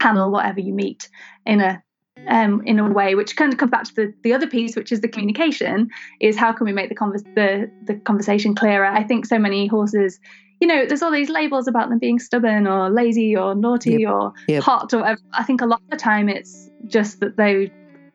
handle 0.00 0.30
whatever 0.30 0.60
you 0.60 0.72
meet 0.72 1.08
in 1.46 1.60
a 1.60 1.82
um, 2.28 2.62
in 2.66 2.78
a 2.78 2.88
way 2.88 3.14
which 3.14 3.34
kind 3.36 3.52
of 3.52 3.58
comes 3.58 3.70
back 3.70 3.84
to 3.84 3.94
the, 3.94 4.14
the 4.22 4.32
other 4.32 4.46
piece, 4.46 4.76
which 4.76 4.92
is 4.92 5.00
the 5.00 5.08
communication, 5.08 5.88
is 6.20 6.36
how 6.36 6.52
can 6.52 6.66
we 6.66 6.72
make 6.72 6.88
the, 6.88 6.94
convers- 6.94 7.24
the 7.34 7.70
the 7.84 7.94
conversation 7.94 8.54
clearer? 8.54 8.86
I 8.86 9.02
think 9.02 9.26
so 9.26 9.38
many 9.38 9.66
horses, 9.66 10.20
you 10.60 10.68
know, 10.68 10.86
there's 10.86 11.02
all 11.02 11.10
these 11.10 11.28
labels 11.28 11.66
about 11.66 11.88
them 11.88 11.98
being 11.98 12.18
stubborn 12.18 12.66
or 12.66 12.90
lazy 12.90 13.36
or 13.36 13.54
naughty 13.54 14.02
yep. 14.02 14.10
or 14.12 14.32
yep. 14.46 14.62
hot 14.62 14.92
or 14.94 14.98
whatever. 14.98 15.20
I 15.32 15.42
think 15.42 15.60
a 15.60 15.66
lot 15.66 15.80
of 15.82 15.90
the 15.90 15.96
time 15.96 16.28
it's 16.28 16.70
just 16.86 17.20
that 17.20 17.36
they 17.36 17.72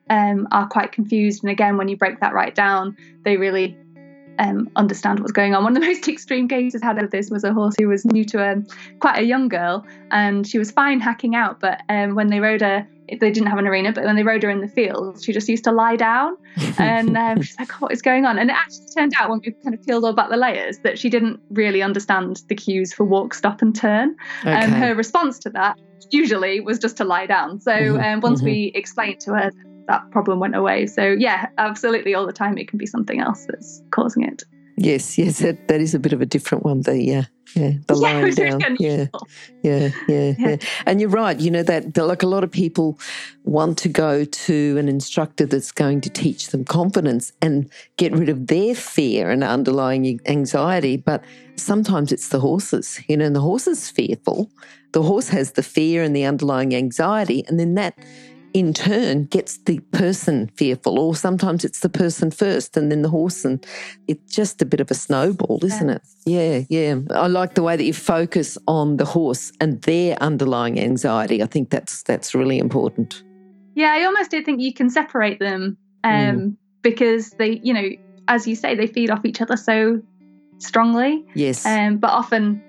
um, 0.09 0.47
are 0.51 0.67
quite 0.67 0.91
confused. 0.91 1.43
And 1.43 1.51
again, 1.51 1.77
when 1.77 1.87
you 1.87 1.97
break 1.97 2.19
that 2.21 2.33
right 2.33 2.55
down, 2.55 2.95
they 3.23 3.35
really 3.35 3.77
um, 4.39 4.69
understand 4.75 5.19
what's 5.19 5.31
going 5.31 5.53
on. 5.55 5.63
One 5.63 5.75
of 5.75 5.81
the 5.81 5.87
most 5.93 6.07
extreme 6.07 6.47
cases 6.47 6.81
had 6.81 7.01
of 7.01 7.11
this 7.11 7.29
was 7.29 7.43
a 7.43 7.53
horse 7.53 7.75
who 7.79 7.87
was 7.87 8.05
new 8.05 8.25
to 8.25 8.41
a 8.41 8.55
quite 8.99 9.19
a 9.19 9.23
young 9.23 9.47
girl, 9.47 9.85
and 10.11 10.47
she 10.47 10.57
was 10.57 10.71
fine 10.71 10.99
hacking 10.99 11.35
out, 11.35 11.59
but 11.59 11.81
um, 11.89 12.15
when 12.15 12.27
they 12.27 12.39
rode 12.39 12.61
her, 12.61 12.87
they 13.07 13.31
didn't 13.31 13.47
have 13.47 13.57
an 13.57 13.67
arena, 13.67 13.93
but 13.93 14.03
when 14.03 14.17
they 14.17 14.23
rode 14.23 14.43
her 14.43 14.49
in 14.49 14.59
the 14.59 14.67
field, 14.67 15.23
she 15.23 15.31
just 15.31 15.47
used 15.47 15.63
to 15.63 15.71
lie 15.71 15.95
down, 15.95 16.37
and 16.77 17.17
um, 17.17 17.41
she's 17.41 17.57
like, 17.57 17.71
"What 17.81 17.91
is 17.91 18.01
going 18.01 18.25
on?" 18.25 18.37
And 18.37 18.49
it 18.49 18.55
actually 18.55 18.87
turned 18.95 19.13
out 19.19 19.29
when 19.29 19.41
we 19.45 19.51
kind 19.63 19.73
of 19.73 19.85
peeled 19.85 20.03
all 20.03 20.13
back 20.13 20.29
the 20.29 20.37
layers 20.37 20.79
that 20.79 20.99
she 20.99 21.09
didn't 21.09 21.39
really 21.49 21.81
understand 21.81 22.41
the 22.49 22.55
cues 22.55 22.93
for 22.93 23.03
walk, 23.03 23.33
stop, 23.33 23.61
and 23.61 23.75
turn. 23.75 24.15
Okay. 24.41 24.51
And 24.51 24.73
her 24.73 24.93
response 24.93 25.39
to 25.39 25.49
that 25.51 25.79
usually 26.11 26.59
was 26.59 26.79
just 26.79 26.97
to 26.97 27.03
lie 27.03 27.25
down. 27.25 27.59
So 27.59 27.71
mm-hmm. 27.71 28.03
um, 28.03 28.19
once 28.21 28.39
mm-hmm. 28.39 28.49
we 28.49 28.71
explained 28.75 29.19
to 29.21 29.33
her 29.33 29.51
that 29.87 30.09
problem 30.11 30.39
went 30.39 30.55
away. 30.55 30.87
So 30.87 31.15
yeah, 31.17 31.47
absolutely, 31.57 32.13
all 32.13 32.25
the 32.25 32.33
time 32.33 32.57
it 32.57 32.67
can 32.67 32.77
be 32.77 32.85
something 32.85 33.19
else 33.19 33.45
that's 33.47 33.81
causing 33.91 34.23
it. 34.23 34.43
Yes, 34.79 35.17
yes, 35.17 35.39
that, 35.39 35.67
that 35.69 35.81
is 35.81 35.95
a 35.95 35.99
bit 35.99 36.13
of 36.13 36.21
a 36.21 36.25
different 36.25 36.63
one. 36.63 36.81
The 36.81 37.01
yeah, 37.01 37.23
yeah, 37.55 37.71
the 37.87 37.95
yeah, 37.95 37.99
lying 37.99 38.33
down. 38.35 38.77
Yeah, 38.79 39.07
yeah, 39.63 39.89
yeah, 40.07 40.33
yeah, 40.37 40.57
And 40.85 41.01
you're 41.01 41.09
right. 41.09 41.39
You 41.39 41.49
know 41.49 41.63
that 41.63 41.97
like 41.97 42.21
a 42.21 42.27
lot 42.27 42.43
of 42.43 42.51
people 42.51 42.99
want 43.43 43.79
to 43.79 43.89
go 43.89 44.23
to 44.23 44.77
an 44.77 44.87
instructor 44.87 45.47
that's 45.47 45.71
going 45.71 46.01
to 46.01 46.11
teach 46.11 46.49
them 46.49 46.63
confidence 46.63 47.33
and 47.41 47.71
get 47.97 48.13
rid 48.13 48.29
of 48.29 48.47
their 48.47 48.75
fear 48.75 49.31
and 49.31 49.43
underlying 49.43 50.19
anxiety. 50.27 50.95
But 50.95 51.23
sometimes 51.55 52.11
it's 52.11 52.29
the 52.29 52.39
horses. 52.39 52.99
You 53.07 53.17
know, 53.17 53.25
and 53.25 53.35
the 53.35 53.41
horse 53.41 53.65
is 53.65 53.89
fearful. 53.89 54.51
The 54.91 55.01
horse 55.01 55.29
has 55.29 55.53
the 55.53 55.63
fear 55.63 56.03
and 56.03 56.15
the 56.15 56.23
underlying 56.23 56.75
anxiety, 56.75 57.43
and 57.47 57.59
then 57.59 57.73
that 57.75 57.97
in 58.53 58.73
turn 58.73 59.25
gets 59.25 59.57
the 59.59 59.79
person 59.91 60.49
fearful, 60.55 60.99
or 60.99 61.15
sometimes 61.15 61.63
it's 61.65 61.81
the 61.81 61.89
person 61.89 62.31
first 62.31 62.77
and 62.77 62.91
then 62.91 63.01
the 63.01 63.09
horse, 63.09 63.45
and 63.45 63.65
it's 64.07 64.33
just 64.33 64.61
a 64.61 64.65
bit 64.65 64.79
of 64.79 64.89
a 64.89 64.93
snowball, 64.93 65.59
isn't 65.63 65.89
it? 65.89 66.01
Yeah, 66.25 66.61
yeah. 66.69 66.99
I 67.11 67.27
like 67.27 67.55
the 67.55 67.63
way 67.63 67.75
that 67.75 67.83
you 67.83 67.93
focus 67.93 68.57
on 68.67 68.97
the 68.97 69.05
horse 69.05 69.51
and 69.59 69.81
their 69.83 70.15
underlying 70.21 70.79
anxiety. 70.79 71.43
I 71.43 71.45
think 71.45 71.69
that's 71.69 72.03
that's 72.03 72.33
really 72.33 72.57
important. 72.57 73.23
Yeah, 73.75 73.93
I 73.93 74.03
almost 74.05 74.31
don't 74.31 74.43
think 74.43 74.59
you 74.59 74.73
can 74.73 74.89
separate 74.89 75.39
them 75.39 75.77
um, 76.03 76.11
mm. 76.11 76.55
because 76.81 77.31
they, 77.31 77.59
you 77.63 77.73
know, 77.73 77.89
as 78.27 78.47
you 78.47 78.55
say, 78.55 78.75
they 78.75 78.87
feed 78.87 79.11
off 79.11 79.23
each 79.23 79.41
other 79.41 79.55
so 79.55 80.01
strongly. 80.57 81.25
Yes. 81.35 81.65
Um, 81.65 81.97
but 81.97 82.09
often 82.09 82.63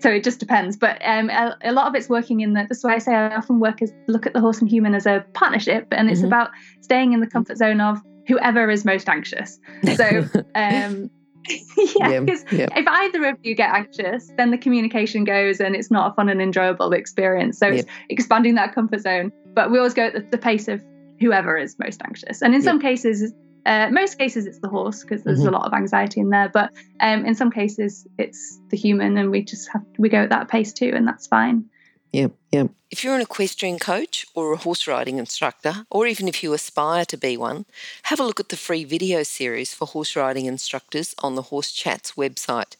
so 0.00 0.10
it 0.10 0.22
just 0.22 0.38
depends. 0.38 0.76
But 0.76 1.00
um, 1.04 1.30
a, 1.30 1.56
a, 1.62 1.72
lot 1.72 1.88
of 1.88 1.94
it's 1.94 2.08
working 2.08 2.40
in 2.40 2.54
the. 2.54 2.66
That's 2.68 2.84
why 2.84 2.94
I 2.94 2.98
say 2.98 3.14
I 3.14 3.34
often 3.34 3.58
work 3.60 3.82
as 3.82 3.92
look 4.06 4.26
at 4.26 4.32
the 4.32 4.40
horse 4.40 4.60
and 4.60 4.70
human 4.70 4.94
as 4.94 5.06
a 5.06 5.24
partnership, 5.34 5.88
and 5.90 6.08
it's 6.08 6.20
mm-hmm. 6.20 6.28
about 6.28 6.50
staying 6.80 7.12
in 7.12 7.20
the 7.20 7.26
comfort 7.26 7.56
zone 7.56 7.80
of 7.80 7.98
whoever 8.26 8.70
is 8.70 8.84
most 8.84 9.08
anxious. 9.08 9.58
So. 9.96 10.26
um, 10.54 11.10
yeah, 11.98 12.20
because 12.20 12.44
yeah, 12.52 12.68
yeah. 12.70 12.78
if 12.78 12.86
either 12.86 13.24
of 13.30 13.36
you 13.42 13.56
get 13.56 13.74
anxious, 13.74 14.30
then 14.36 14.52
the 14.52 14.58
communication 14.58 15.24
goes 15.24 15.58
and 15.58 15.74
it's 15.74 15.90
not 15.90 16.12
a 16.12 16.14
fun 16.14 16.28
and 16.28 16.40
enjoyable 16.40 16.92
experience. 16.92 17.58
So 17.58 17.66
it's 17.66 17.84
expanding 18.08 18.54
that 18.54 18.72
comfort 18.76 19.00
zone. 19.00 19.32
But 19.52 19.72
we 19.72 19.78
always 19.78 19.92
go 19.92 20.04
at 20.04 20.12
the, 20.12 20.20
the 20.20 20.38
pace 20.38 20.68
of 20.68 20.80
whoever 21.18 21.56
is 21.56 21.76
most 21.80 22.00
anxious. 22.04 22.42
And 22.42 22.54
in 22.54 22.62
some 22.62 22.80
cases, 22.80 23.32
uh, 23.64 23.88
most 23.90 24.18
cases 24.18 24.46
it's 24.46 24.58
the 24.58 24.68
horse 24.68 25.02
because 25.02 25.22
there's 25.22 25.40
mm-hmm. 25.40 25.48
a 25.48 25.58
lot 25.58 25.66
of 25.66 25.72
anxiety 25.72 26.20
in 26.20 26.30
there, 26.30 26.48
but 26.48 26.72
um, 27.00 27.24
in 27.24 27.34
some 27.34 27.50
cases 27.50 28.06
it's 28.18 28.60
the 28.70 28.76
human, 28.76 29.16
and 29.16 29.30
we 29.30 29.42
just 29.42 29.68
have 29.72 29.82
we 29.98 30.08
go 30.08 30.18
at 30.18 30.30
that 30.30 30.48
pace 30.48 30.72
too, 30.72 30.92
and 30.94 31.06
that's 31.06 31.26
fine. 31.26 31.64
Yeah, 32.12 32.28
yeah. 32.50 32.64
If 32.90 33.02
you're 33.02 33.14
an 33.14 33.22
equestrian 33.22 33.78
coach 33.78 34.26
or 34.34 34.52
a 34.52 34.58
horse 34.58 34.86
riding 34.86 35.18
instructor, 35.18 35.86
or 35.90 36.06
even 36.06 36.28
if 36.28 36.42
you 36.42 36.52
aspire 36.52 37.06
to 37.06 37.16
be 37.16 37.38
one, 37.38 37.64
have 38.04 38.20
a 38.20 38.24
look 38.24 38.38
at 38.38 38.50
the 38.50 38.56
free 38.56 38.84
video 38.84 39.22
series 39.22 39.72
for 39.72 39.86
horse 39.86 40.14
riding 40.14 40.44
instructors 40.44 41.14
on 41.22 41.36
the 41.36 41.42
Horse 41.42 41.72
Chats 41.72 42.12
website. 42.12 42.76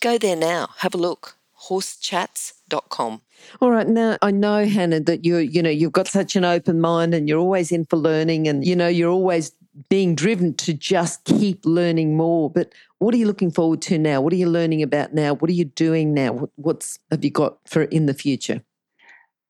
Go 0.00 0.16
there 0.16 0.36
now, 0.36 0.68
have 0.78 0.94
a 0.94 0.98
look. 0.98 1.34
horsechats.com. 1.68 3.20
All 3.60 3.70
right. 3.70 3.88
Now 3.88 4.16
I 4.22 4.30
know, 4.30 4.64
Hannah, 4.66 5.00
that 5.00 5.24
you're 5.24 5.40
you 5.40 5.62
know 5.62 5.70
you've 5.70 5.92
got 5.92 6.06
such 6.06 6.36
an 6.36 6.44
open 6.44 6.80
mind 6.80 7.14
and 7.14 7.28
you're 7.28 7.40
always 7.40 7.72
in 7.72 7.84
for 7.84 7.96
learning, 7.96 8.46
and 8.46 8.64
you 8.64 8.76
know 8.76 8.88
you're 8.88 9.10
always 9.10 9.52
being 9.88 10.14
driven 10.14 10.54
to 10.54 10.72
just 10.72 11.24
keep 11.24 11.64
learning 11.64 12.16
more. 12.16 12.50
But 12.50 12.72
what 12.98 13.14
are 13.14 13.18
you 13.18 13.26
looking 13.26 13.50
forward 13.50 13.82
to 13.82 13.98
now? 13.98 14.20
What 14.20 14.32
are 14.32 14.36
you 14.36 14.48
learning 14.48 14.82
about 14.82 15.14
now? 15.14 15.34
What 15.34 15.50
are 15.50 15.54
you 15.54 15.64
doing 15.64 16.14
now? 16.14 16.48
What's 16.56 16.98
have 17.10 17.24
you 17.24 17.30
got 17.30 17.58
for 17.66 17.82
in 17.82 18.06
the 18.06 18.14
future? 18.14 18.62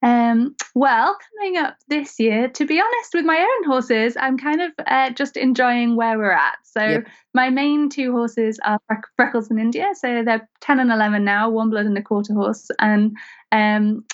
Um, 0.00 0.54
well, 0.74 1.16
coming 1.34 1.56
up 1.56 1.76
this 1.88 2.20
year, 2.20 2.48
to 2.48 2.66
be 2.66 2.80
honest, 2.80 3.14
with 3.14 3.24
my 3.24 3.38
own 3.38 3.64
horses, 3.64 4.16
I'm 4.18 4.38
kind 4.38 4.60
of 4.60 4.70
uh, 4.86 5.10
just 5.10 5.36
enjoying 5.36 5.96
where 5.96 6.18
we're 6.18 6.30
at. 6.30 6.58
So 6.62 6.80
yep. 6.80 7.08
my 7.34 7.50
main 7.50 7.88
two 7.88 8.12
horses 8.12 8.60
are 8.64 8.78
Freckles 9.16 9.50
and 9.50 9.58
India. 9.58 9.88
So 9.94 10.22
they're 10.22 10.48
10 10.60 10.78
and 10.78 10.92
11 10.92 11.24
now, 11.24 11.50
one 11.50 11.70
blood 11.70 11.86
and 11.86 11.98
a 11.98 12.02
quarter 12.02 12.32
horse. 12.32 12.70
And 12.78 13.16
um, 13.50 14.04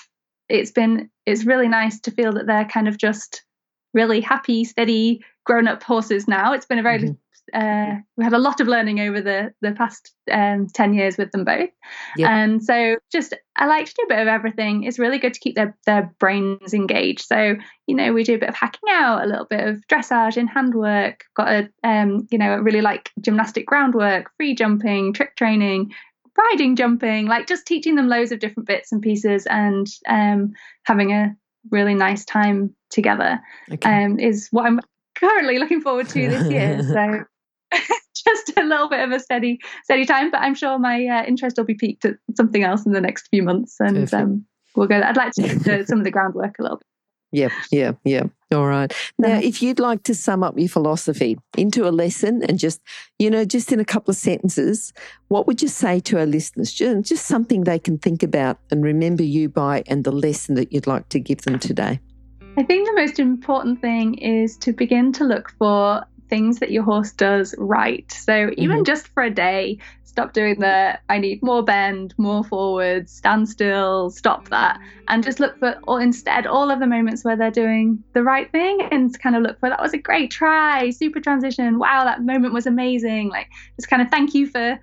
it's 0.49 0.71
been, 0.71 1.09
it's 1.27 1.45
really 1.45 1.67
nice 1.67 1.99
to 2.01 2.11
feel 2.11 2.33
that 2.33 2.47
they're 2.47 2.65
kind 2.65 2.87
of 2.87 2.97
just 2.97 3.43
really 3.93 4.21
happy, 4.21 4.63
steady, 4.63 5.23
grown 5.45 5.67
up 5.67 5.83
horses 5.83 6.27
now. 6.27 6.53
It's 6.53 6.65
been 6.65 6.79
a 6.79 6.83
very 6.83 6.99
mm-hmm. 6.99 7.13
uh, 7.53 8.01
we 8.17 8.23
had 8.23 8.33
a 8.33 8.39
lot 8.39 8.59
of 8.59 8.67
learning 8.67 8.99
over 8.99 9.21
the 9.21 9.53
the 9.61 9.71
past 9.71 10.13
um, 10.31 10.67
ten 10.73 10.93
years 10.93 11.17
with 11.17 11.31
them 11.31 11.45
both, 11.45 11.69
yep. 12.17 12.29
and 12.29 12.63
so 12.63 12.97
just 13.11 13.33
I 13.55 13.67
like 13.67 13.85
to 13.85 13.93
do 13.97 14.03
a 14.05 14.09
bit 14.09 14.19
of 14.19 14.27
everything. 14.27 14.83
It's 14.83 14.99
really 14.99 15.19
good 15.19 15.33
to 15.33 15.39
keep 15.39 15.55
their 15.55 15.77
their 15.85 16.13
brains 16.19 16.73
engaged. 16.73 17.25
So 17.25 17.55
you 17.87 17.95
know 17.95 18.11
we 18.11 18.23
do 18.23 18.35
a 18.35 18.39
bit 18.39 18.49
of 18.49 18.55
hacking 18.55 18.89
out, 18.89 19.23
a 19.23 19.27
little 19.27 19.45
bit 19.45 19.65
of 19.65 19.81
dressage 19.87 20.37
in 20.37 20.47
handwork. 20.47 21.23
Got 21.35 21.47
a 21.49 21.69
um, 21.83 22.27
you 22.31 22.37
know 22.37 22.57
really 22.57 22.81
like 22.81 23.11
gymnastic 23.21 23.65
groundwork, 23.65 24.31
free 24.37 24.55
jumping, 24.55 25.13
trick 25.13 25.35
training. 25.35 25.93
Riding, 26.37 26.75
jumping, 26.75 27.27
like 27.27 27.47
just 27.47 27.65
teaching 27.65 27.95
them 27.95 28.09
loads 28.09 28.33
of 28.33 28.39
different 28.39 28.67
bits 28.67 28.91
and 28.91 29.01
pieces, 29.01 29.45
and 29.45 29.87
um, 30.05 30.51
having 30.83 31.13
a 31.13 31.33
really 31.71 31.93
nice 31.93 32.25
time 32.25 32.75
together 32.89 33.39
okay. 33.71 34.03
um, 34.03 34.19
is 34.19 34.49
what 34.51 34.65
I'm 34.65 34.81
currently 35.15 35.57
looking 35.57 35.81
forward 35.81 36.09
to 36.09 36.29
this 36.29 36.49
year. 36.49 36.81
So 36.95 37.25
just 38.15 38.57
a 38.57 38.63
little 38.63 38.89
bit 38.89 38.99
of 38.99 39.11
a 39.11 39.19
steady 39.19 39.59
steady 39.83 40.05
time, 40.05 40.31
but 40.31 40.41
I'm 40.41 40.55
sure 40.55 40.77
my 40.79 41.05
uh, 41.05 41.23
interest 41.25 41.57
will 41.57 41.65
be 41.65 41.73
peaked 41.73 42.05
at 42.05 42.15
something 42.35 42.63
else 42.63 42.85
in 42.85 42.93
the 42.93 43.01
next 43.01 43.27
few 43.27 43.43
months, 43.43 43.75
and 43.79 44.11
um, 44.13 44.45
we'll 44.75 44.87
go. 44.87 45.01
I'd 45.01 45.17
like 45.17 45.33
to 45.33 45.59
do 45.59 45.85
some 45.87 45.99
of 45.99 46.03
the 46.03 46.11
groundwork 46.11 46.57
a 46.59 46.61
little 46.61 46.77
bit. 46.77 46.87
Yep, 47.31 47.51
yeah, 47.71 47.91
yeah. 48.05 48.23
All 48.53 48.67
right. 48.67 48.93
Now, 49.17 49.39
if 49.39 49.61
you'd 49.61 49.79
like 49.79 50.03
to 50.03 50.15
sum 50.15 50.41
up 50.43 50.57
your 50.57 50.69
philosophy 50.69 51.37
into 51.57 51.85
a 51.85 51.91
lesson 51.91 52.41
and 52.47 52.57
just, 52.57 52.79
you 53.19 53.29
know, 53.29 53.43
just 53.43 53.73
in 53.73 53.79
a 53.81 53.85
couple 53.85 54.11
of 54.11 54.15
sentences, 54.15 54.93
what 55.27 55.45
would 55.45 55.61
you 55.61 55.67
say 55.67 55.99
to 56.01 56.19
our 56.19 56.25
listeners? 56.25 56.71
Just 56.71 57.25
something 57.25 57.63
they 57.63 57.79
can 57.79 57.97
think 57.97 58.23
about 58.23 58.59
and 58.71 58.85
remember 58.85 59.23
you 59.23 59.49
by 59.49 59.83
and 59.87 60.05
the 60.05 60.11
lesson 60.11 60.55
that 60.55 60.71
you'd 60.71 60.87
like 60.87 61.09
to 61.09 61.19
give 61.19 61.41
them 61.41 61.59
today. 61.59 61.99
I 62.57 62.63
think 62.63 62.87
the 62.87 62.95
most 62.95 63.19
important 63.19 63.81
thing 63.81 64.15
is 64.15 64.57
to 64.57 64.71
begin 64.71 65.11
to 65.13 65.23
look 65.23 65.51
for 65.57 66.05
things 66.29 66.59
that 66.59 66.71
your 66.71 66.83
horse 66.83 67.11
does 67.11 67.53
right. 67.57 68.09
So 68.11 68.51
even 68.57 68.77
mm-hmm. 68.77 68.83
just 68.83 69.07
for 69.09 69.23
a 69.23 69.29
day, 69.29 69.77
stop 70.03 70.31
doing 70.31 70.59
the 70.59 70.97
I 71.09 71.17
need 71.17 71.43
more 71.43 71.63
bend, 71.63 72.13
more 72.17 72.43
forward, 72.43 73.09
stand 73.09 73.49
still, 73.49 74.09
stop 74.09 74.47
that, 74.49 74.79
and 75.09 75.23
just 75.23 75.41
look 75.41 75.59
for 75.59 75.75
or 75.87 76.01
instead 76.01 76.47
all 76.47 76.71
of 76.71 76.79
the 76.79 76.87
moments 76.87 77.25
where 77.25 77.35
they're 77.35 77.51
doing 77.51 78.01
the 78.13 78.23
right 78.23 78.49
thing 78.51 78.81
and 78.91 79.17
kind 79.19 79.35
of 79.35 79.43
look 79.43 79.59
for 79.59 79.69
that 79.69 79.81
was 79.81 79.93
a 79.93 79.97
great 79.97 80.31
try, 80.31 80.89
super 80.89 81.19
transition, 81.19 81.77
wow, 81.77 82.05
that 82.05 82.23
moment 82.23 82.53
was 82.53 82.65
amazing. 82.65 83.29
Like 83.29 83.49
just 83.75 83.89
kind 83.89 84.01
of 84.01 84.09
thank 84.09 84.33
you 84.33 84.47
for 84.47 84.79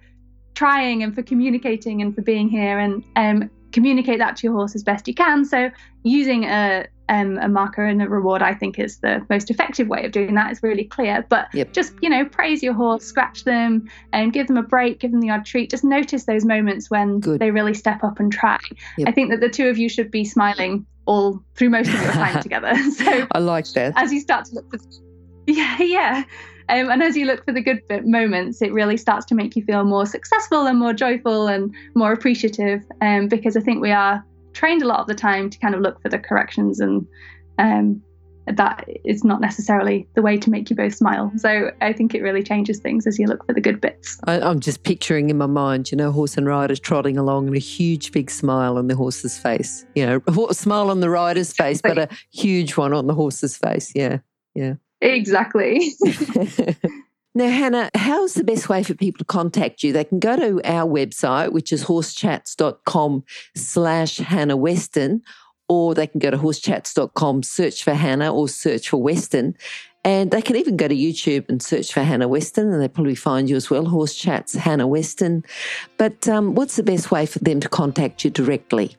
trying 0.55 1.03
and 1.03 1.15
for 1.15 1.23
communicating 1.23 2.03
and 2.03 2.15
for 2.15 2.21
being 2.21 2.49
here 2.51 2.79
and 2.79 3.03
um, 3.17 3.51
communicate 3.73 4.19
that 4.19 4.37
to 4.37 4.47
your 4.47 4.55
horse 4.55 4.75
as 4.75 4.83
best 4.83 5.09
you 5.09 5.15
can. 5.15 5.45
So 5.45 5.71
using 6.03 6.45
a 6.45 6.87
um, 7.09 7.37
a 7.39 7.49
marker 7.49 7.85
and 7.85 8.01
a 8.01 8.09
reward, 8.09 8.43
I 8.43 8.55
think, 8.55 8.79
is 8.79 8.99
the 8.99 9.25
most 9.29 9.51
effective 9.51 9.89
way 9.89 10.05
of 10.07 10.13
doing 10.13 10.35
that. 10.35 10.51
It's 10.51 10.63
really 10.63 10.85
clear. 10.85 11.27
But 11.29 11.49
yep. 11.53 11.73
just, 11.73 11.93
you 12.01 12.09
know, 12.09 12.25
praise 12.25 12.63
your 12.63 12.73
horse, 12.73 13.05
scratch 13.05 13.45
them, 13.45 13.89
and 14.13 14.33
give 14.33 14.47
them 14.47 14.57
a 14.57 14.63
break, 14.63 15.01
give 15.01 15.11
them 15.11 15.21
the 15.21 15.29
odd 15.29 15.45
treat. 15.45 15.71
Just 15.71 15.85
notice 15.85 16.25
those 16.25 16.45
moments 16.45 16.91
when 16.91 17.21
Good. 17.21 17.39
they 17.39 17.51
really 17.51 17.75
step 17.75 18.03
up 18.03 18.19
and 18.19 18.33
try. 18.33 18.59
Yep. 18.97 19.09
I 19.09 19.13
think 19.13 19.31
that 19.31 19.41
the 19.41 19.51
two 19.51 19.69
of 19.69 19.77
you 19.77 19.91
should 19.91 20.11
be 20.11 20.25
smiling 20.25 20.87
all 21.05 21.43
through 21.55 21.71
most 21.71 21.89
of 21.89 22.01
your 22.01 22.13
time 22.13 22.43
together. 22.43 22.73
So 22.93 23.27
I 23.33 23.39
like 23.39 23.67
that. 23.73 23.93
As 23.97 24.13
you 24.13 24.21
start 24.21 24.47
to 24.47 24.55
look 24.55 24.71
for, 24.71 24.79
yeah, 25.47 25.83
yeah. 25.83 26.25
Um, 26.73 26.91
and 26.91 27.03
as 27.03 27.17
you 27.17 27.27
look 27.27 27.45
for 27.45 27.53
the 27.53 27.61
good 27.61 27.83
moments, 28.07 28.63
it 28.63 28.73
really 28.73 28.97
starts 28.97 29.27
to 29.27 29.35
make 29.35 29.55
you 29.57 29.63
feel 29.63 29.85
more 29.85 30.07
successful 30.07 30.67
and 30.67 30.79
more 30.79 30.95
joyful 30.95 31.47
and 31.47 31.73
more 31.95 32.13
appreciative. 32.13 32.83
Um, 33.03 33.29
because 33.29 33.59
I 33.59 33.61
think 33.61 33.83
we 33.83 33.91
are 33.93 34.25
trained 34.55 34.83
a 34.83 34.87
lot 34.87 35.01
of 35.01 35.07
the 35.07 35.15
time 35.15 35.51
to 35.51 35.59
kind 35.59 35.75
of 35.75 35.83
look 35.83 36.01
for 36.01 36.09
the 36.09 36.19
corrections 36.19 36.81
and 36.81 37.07
um, 37.59 38.03
that 38.47 38.89
is 39.05 39.23
not 39.23 39.41
necessarily 39.41 40.09
the 40.15 40.23
way 40.23 40.39
to 40.39 40.51
make 40.51 40.71
you 40.71 40.77
both 40.77 40.95
smile. 40.95 41.31
So 41.37 41.71
I 41.83 41.93
think 41.93 42.15
it 42.15 42.23
really 42.23 42.43
changes 42.43 42.81
things 42.81 43.07
as 43.07 43.19
you 43.19 43.27
look 43.27 43.45
for 43.47 43.53
the 43.53 43.61
good 43.61 43.81
bits. 43.81 44.19
I, 44.25 44.39
am 44.41 44.59
just 44.59 44.83
picturing 44.83 45.29
in 45.29 45.37
my 45.37 45.47
mind, 45.47 45.91
you 45.91 45.97
know, 45.97 46.11
horse 46.11 46.39
and 46.39 46.47
rider 46.47 46.75
trotting 46.77 47.19
along 47.19 47.49
and 47.49 47.57
a 47.57 47.61
huge 47.61 48.13
big 48.13 48.31
smile 48.31 48.79
on 48.79 48.89
the 48.89 48.97
horse's 48.97 49.39
face. 49.39 49.85
You 49.95 50.07
know, 50.07 50.49
a 50.49 50.55
smile 50.55 50.91
on 50.91 51.01
the 51.01 51.11
rider's 51.11 51.53
face, 51.53 51.83
but 51.83 51.99
a 51.99 52.09
huge 52.33 52.79
one 52.79 52.95
on 52.95 53.07
the 53.07 53.15
horse's 53.15 53.59
face. 53.59 53.93
Yeah, 53.95 54.19
yeah. 54.55 54.75
Exactly. 55.03 55.95
Now, 57.35 57.49
Hannah, 57.49 57.91
how's 57.95 58.35
the 58.35 58.45
best 58.45 58.69
way 58.69 58.83
for 58.83 58.93
people 58.93 59.19
to 59.21 59.25
contact 59.25 59.83
you? 59.83 59.91
They 59.95 60.05
can 60.05 60.19
go 60.19 60.37
to 60.37 60.61
our 60.71 60.87
website, 60.87 61.53
which 61.53 61.73
is 61.73 61.85
horsechats.com 61.85 63.25
slash 63.57 64.19
Hannah 64.19 64.57
Weston, 64.57 65.23
or 65.67 65.95
they 65.95 66.07
can 66.07 66.19
go 66.19 66.31
to 66.31 66.37
horsechats.com, 66.37 67.43
search 67.43 67.85
for 67.85 67.95
Hannah 67.95 68.35
or 68.35 68.51
search 68.51 68.91
for 68.91 69.03
Weston. 69.03 69.57
And 70.05 70.31
they 70.31 70.43
can 70.43 70.57
even 70.57 70.77
go 70.77 70.89
to 70.89 70.95
YouTube 70.95 71.49
and 71.49 71.63
search 71.63 71.91
for 71.91 72.03
Hannah 72.03 72.29
Weston, 72.29 72.71
and 72.71 72.83
they 72.83 72.89
probably 72.89 73.15
find 73.15 73.49
you 73.49 73.57
as 73.57 73.71
well, 73.71 73.87
Horse 73.87 74.15
Chats 74.15 74.53
Hannah 74.53 74.87
Weston. 74.87 75.43
But 75.97 76.29
um, 76.29 76.55
what's 76.55 76.77
the 76.77 76.83
best 76.83 77.11
way 77.11 77.25
for 77.25 77.39
them 77.39 77.61
to 77.61 77.69
contact 77.69 78.25
you 78.25 78.31
directly? 78.31 78.95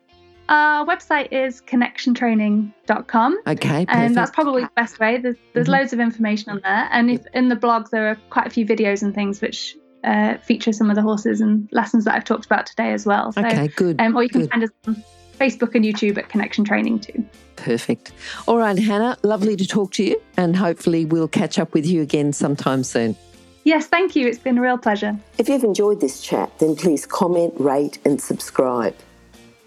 Our 0.53 0.85
website 0.85 1.31
is 1.31 1.61
connectiontraining.com. 1.61 3.39
Okay. 3.47 3.69
Perfect. 3.69 3.89
And 3.89 4.15
that's 4.15 4.29
probably 4.29 4.61
the 4.61 4.69
best 4.75 4.99
way. 4.99 5.17
There's, 5.17 5.35
there's 5.53 5.65
mm-hmm. 5.65 5.73
loads 5.73 5.93
of 5.93 5.99
information 5.99 6.51
on 6.51 6.61
there. 6.63 6.87
And 6.91 7.09
if 7.09 7.25
in 7.33 7.49
the 7.49 7.55
blog, 7.55 7.89
there 7.89 8.07
are 8.09 8.15
quite 8.29 8.45
a 8.45 8.49
few 8.51 8.63
videos 8.63 9.01
and 9.01 9.15
things 9.15 9.41
which 9.41 9.75
uh, 10.03 10.37
feature 10.37 10.71
some 10.71 10.91
of 10.91 10.95
the 10.95 11.01
horses 11.01 11.41
and 11.41 11.67
lessons 11.71 12.05
that 12.05 12.13
I've 12.13 12.23
talked 12.23 12.45
about 12.45 12.67
today 12.67 12.93
as 12.93 13.03
well. 13.03 13.31
So, 13.31 13.43
okay, 13.43 13.67
good. 13.69 13.99
Um, 13.99 14.15
or 14.15 14.21
you 14.21 14.29
can 14.29 14.41
good. 14.41 14.51
find 14.51 14.63
us 14.63 14.69
on 14.85 15.03
Facebook 15.39 15.73
and 15.73 15.83
YouTube 15.83 16.19
at 16.19 16.29
Connection 16.29 16.63
Training 16.63 16.99
too. 16.99 17.25
Perfect. 17.55 18.11
All 18.47 18.59
right, 18.59 18.77
Hannah, 18.77 19.17
lovely 19.23 19.55
to 19.55 19.65
talk 19.65 19.91
to 19.93 20.03
you. 20.03 20.21
And 20.37 20.55
hopefully, 20.55 21.03
we'll 21.03 21.27
catch 21.27 21.57
up 21.57 21.73
with 21.73 21.87
you 21.87 22.03
again 22.03 22.31
sometime 22.31 22.83
soon. 22.83 23.15
Yes, 23.63 23.87
thank 23.87 24.15
you. 24.15 24.27
It's 24.27 24.37
been 24.37 24.59
a 24.59 24.61
real 24.61 24.77
pleasure. 24.77 25.17
If 25.39 25.49
you've 25.49 25.63
enjoyed 25.63 25.99
this 25.99 26.21
chat, 26.21 26.59
then 26.59 26.75
please 26.75 27.07
comment, 27.07 27.55
rate, 27.57 27.97
and 28.05 28.21
subscribe. 28.21 28.95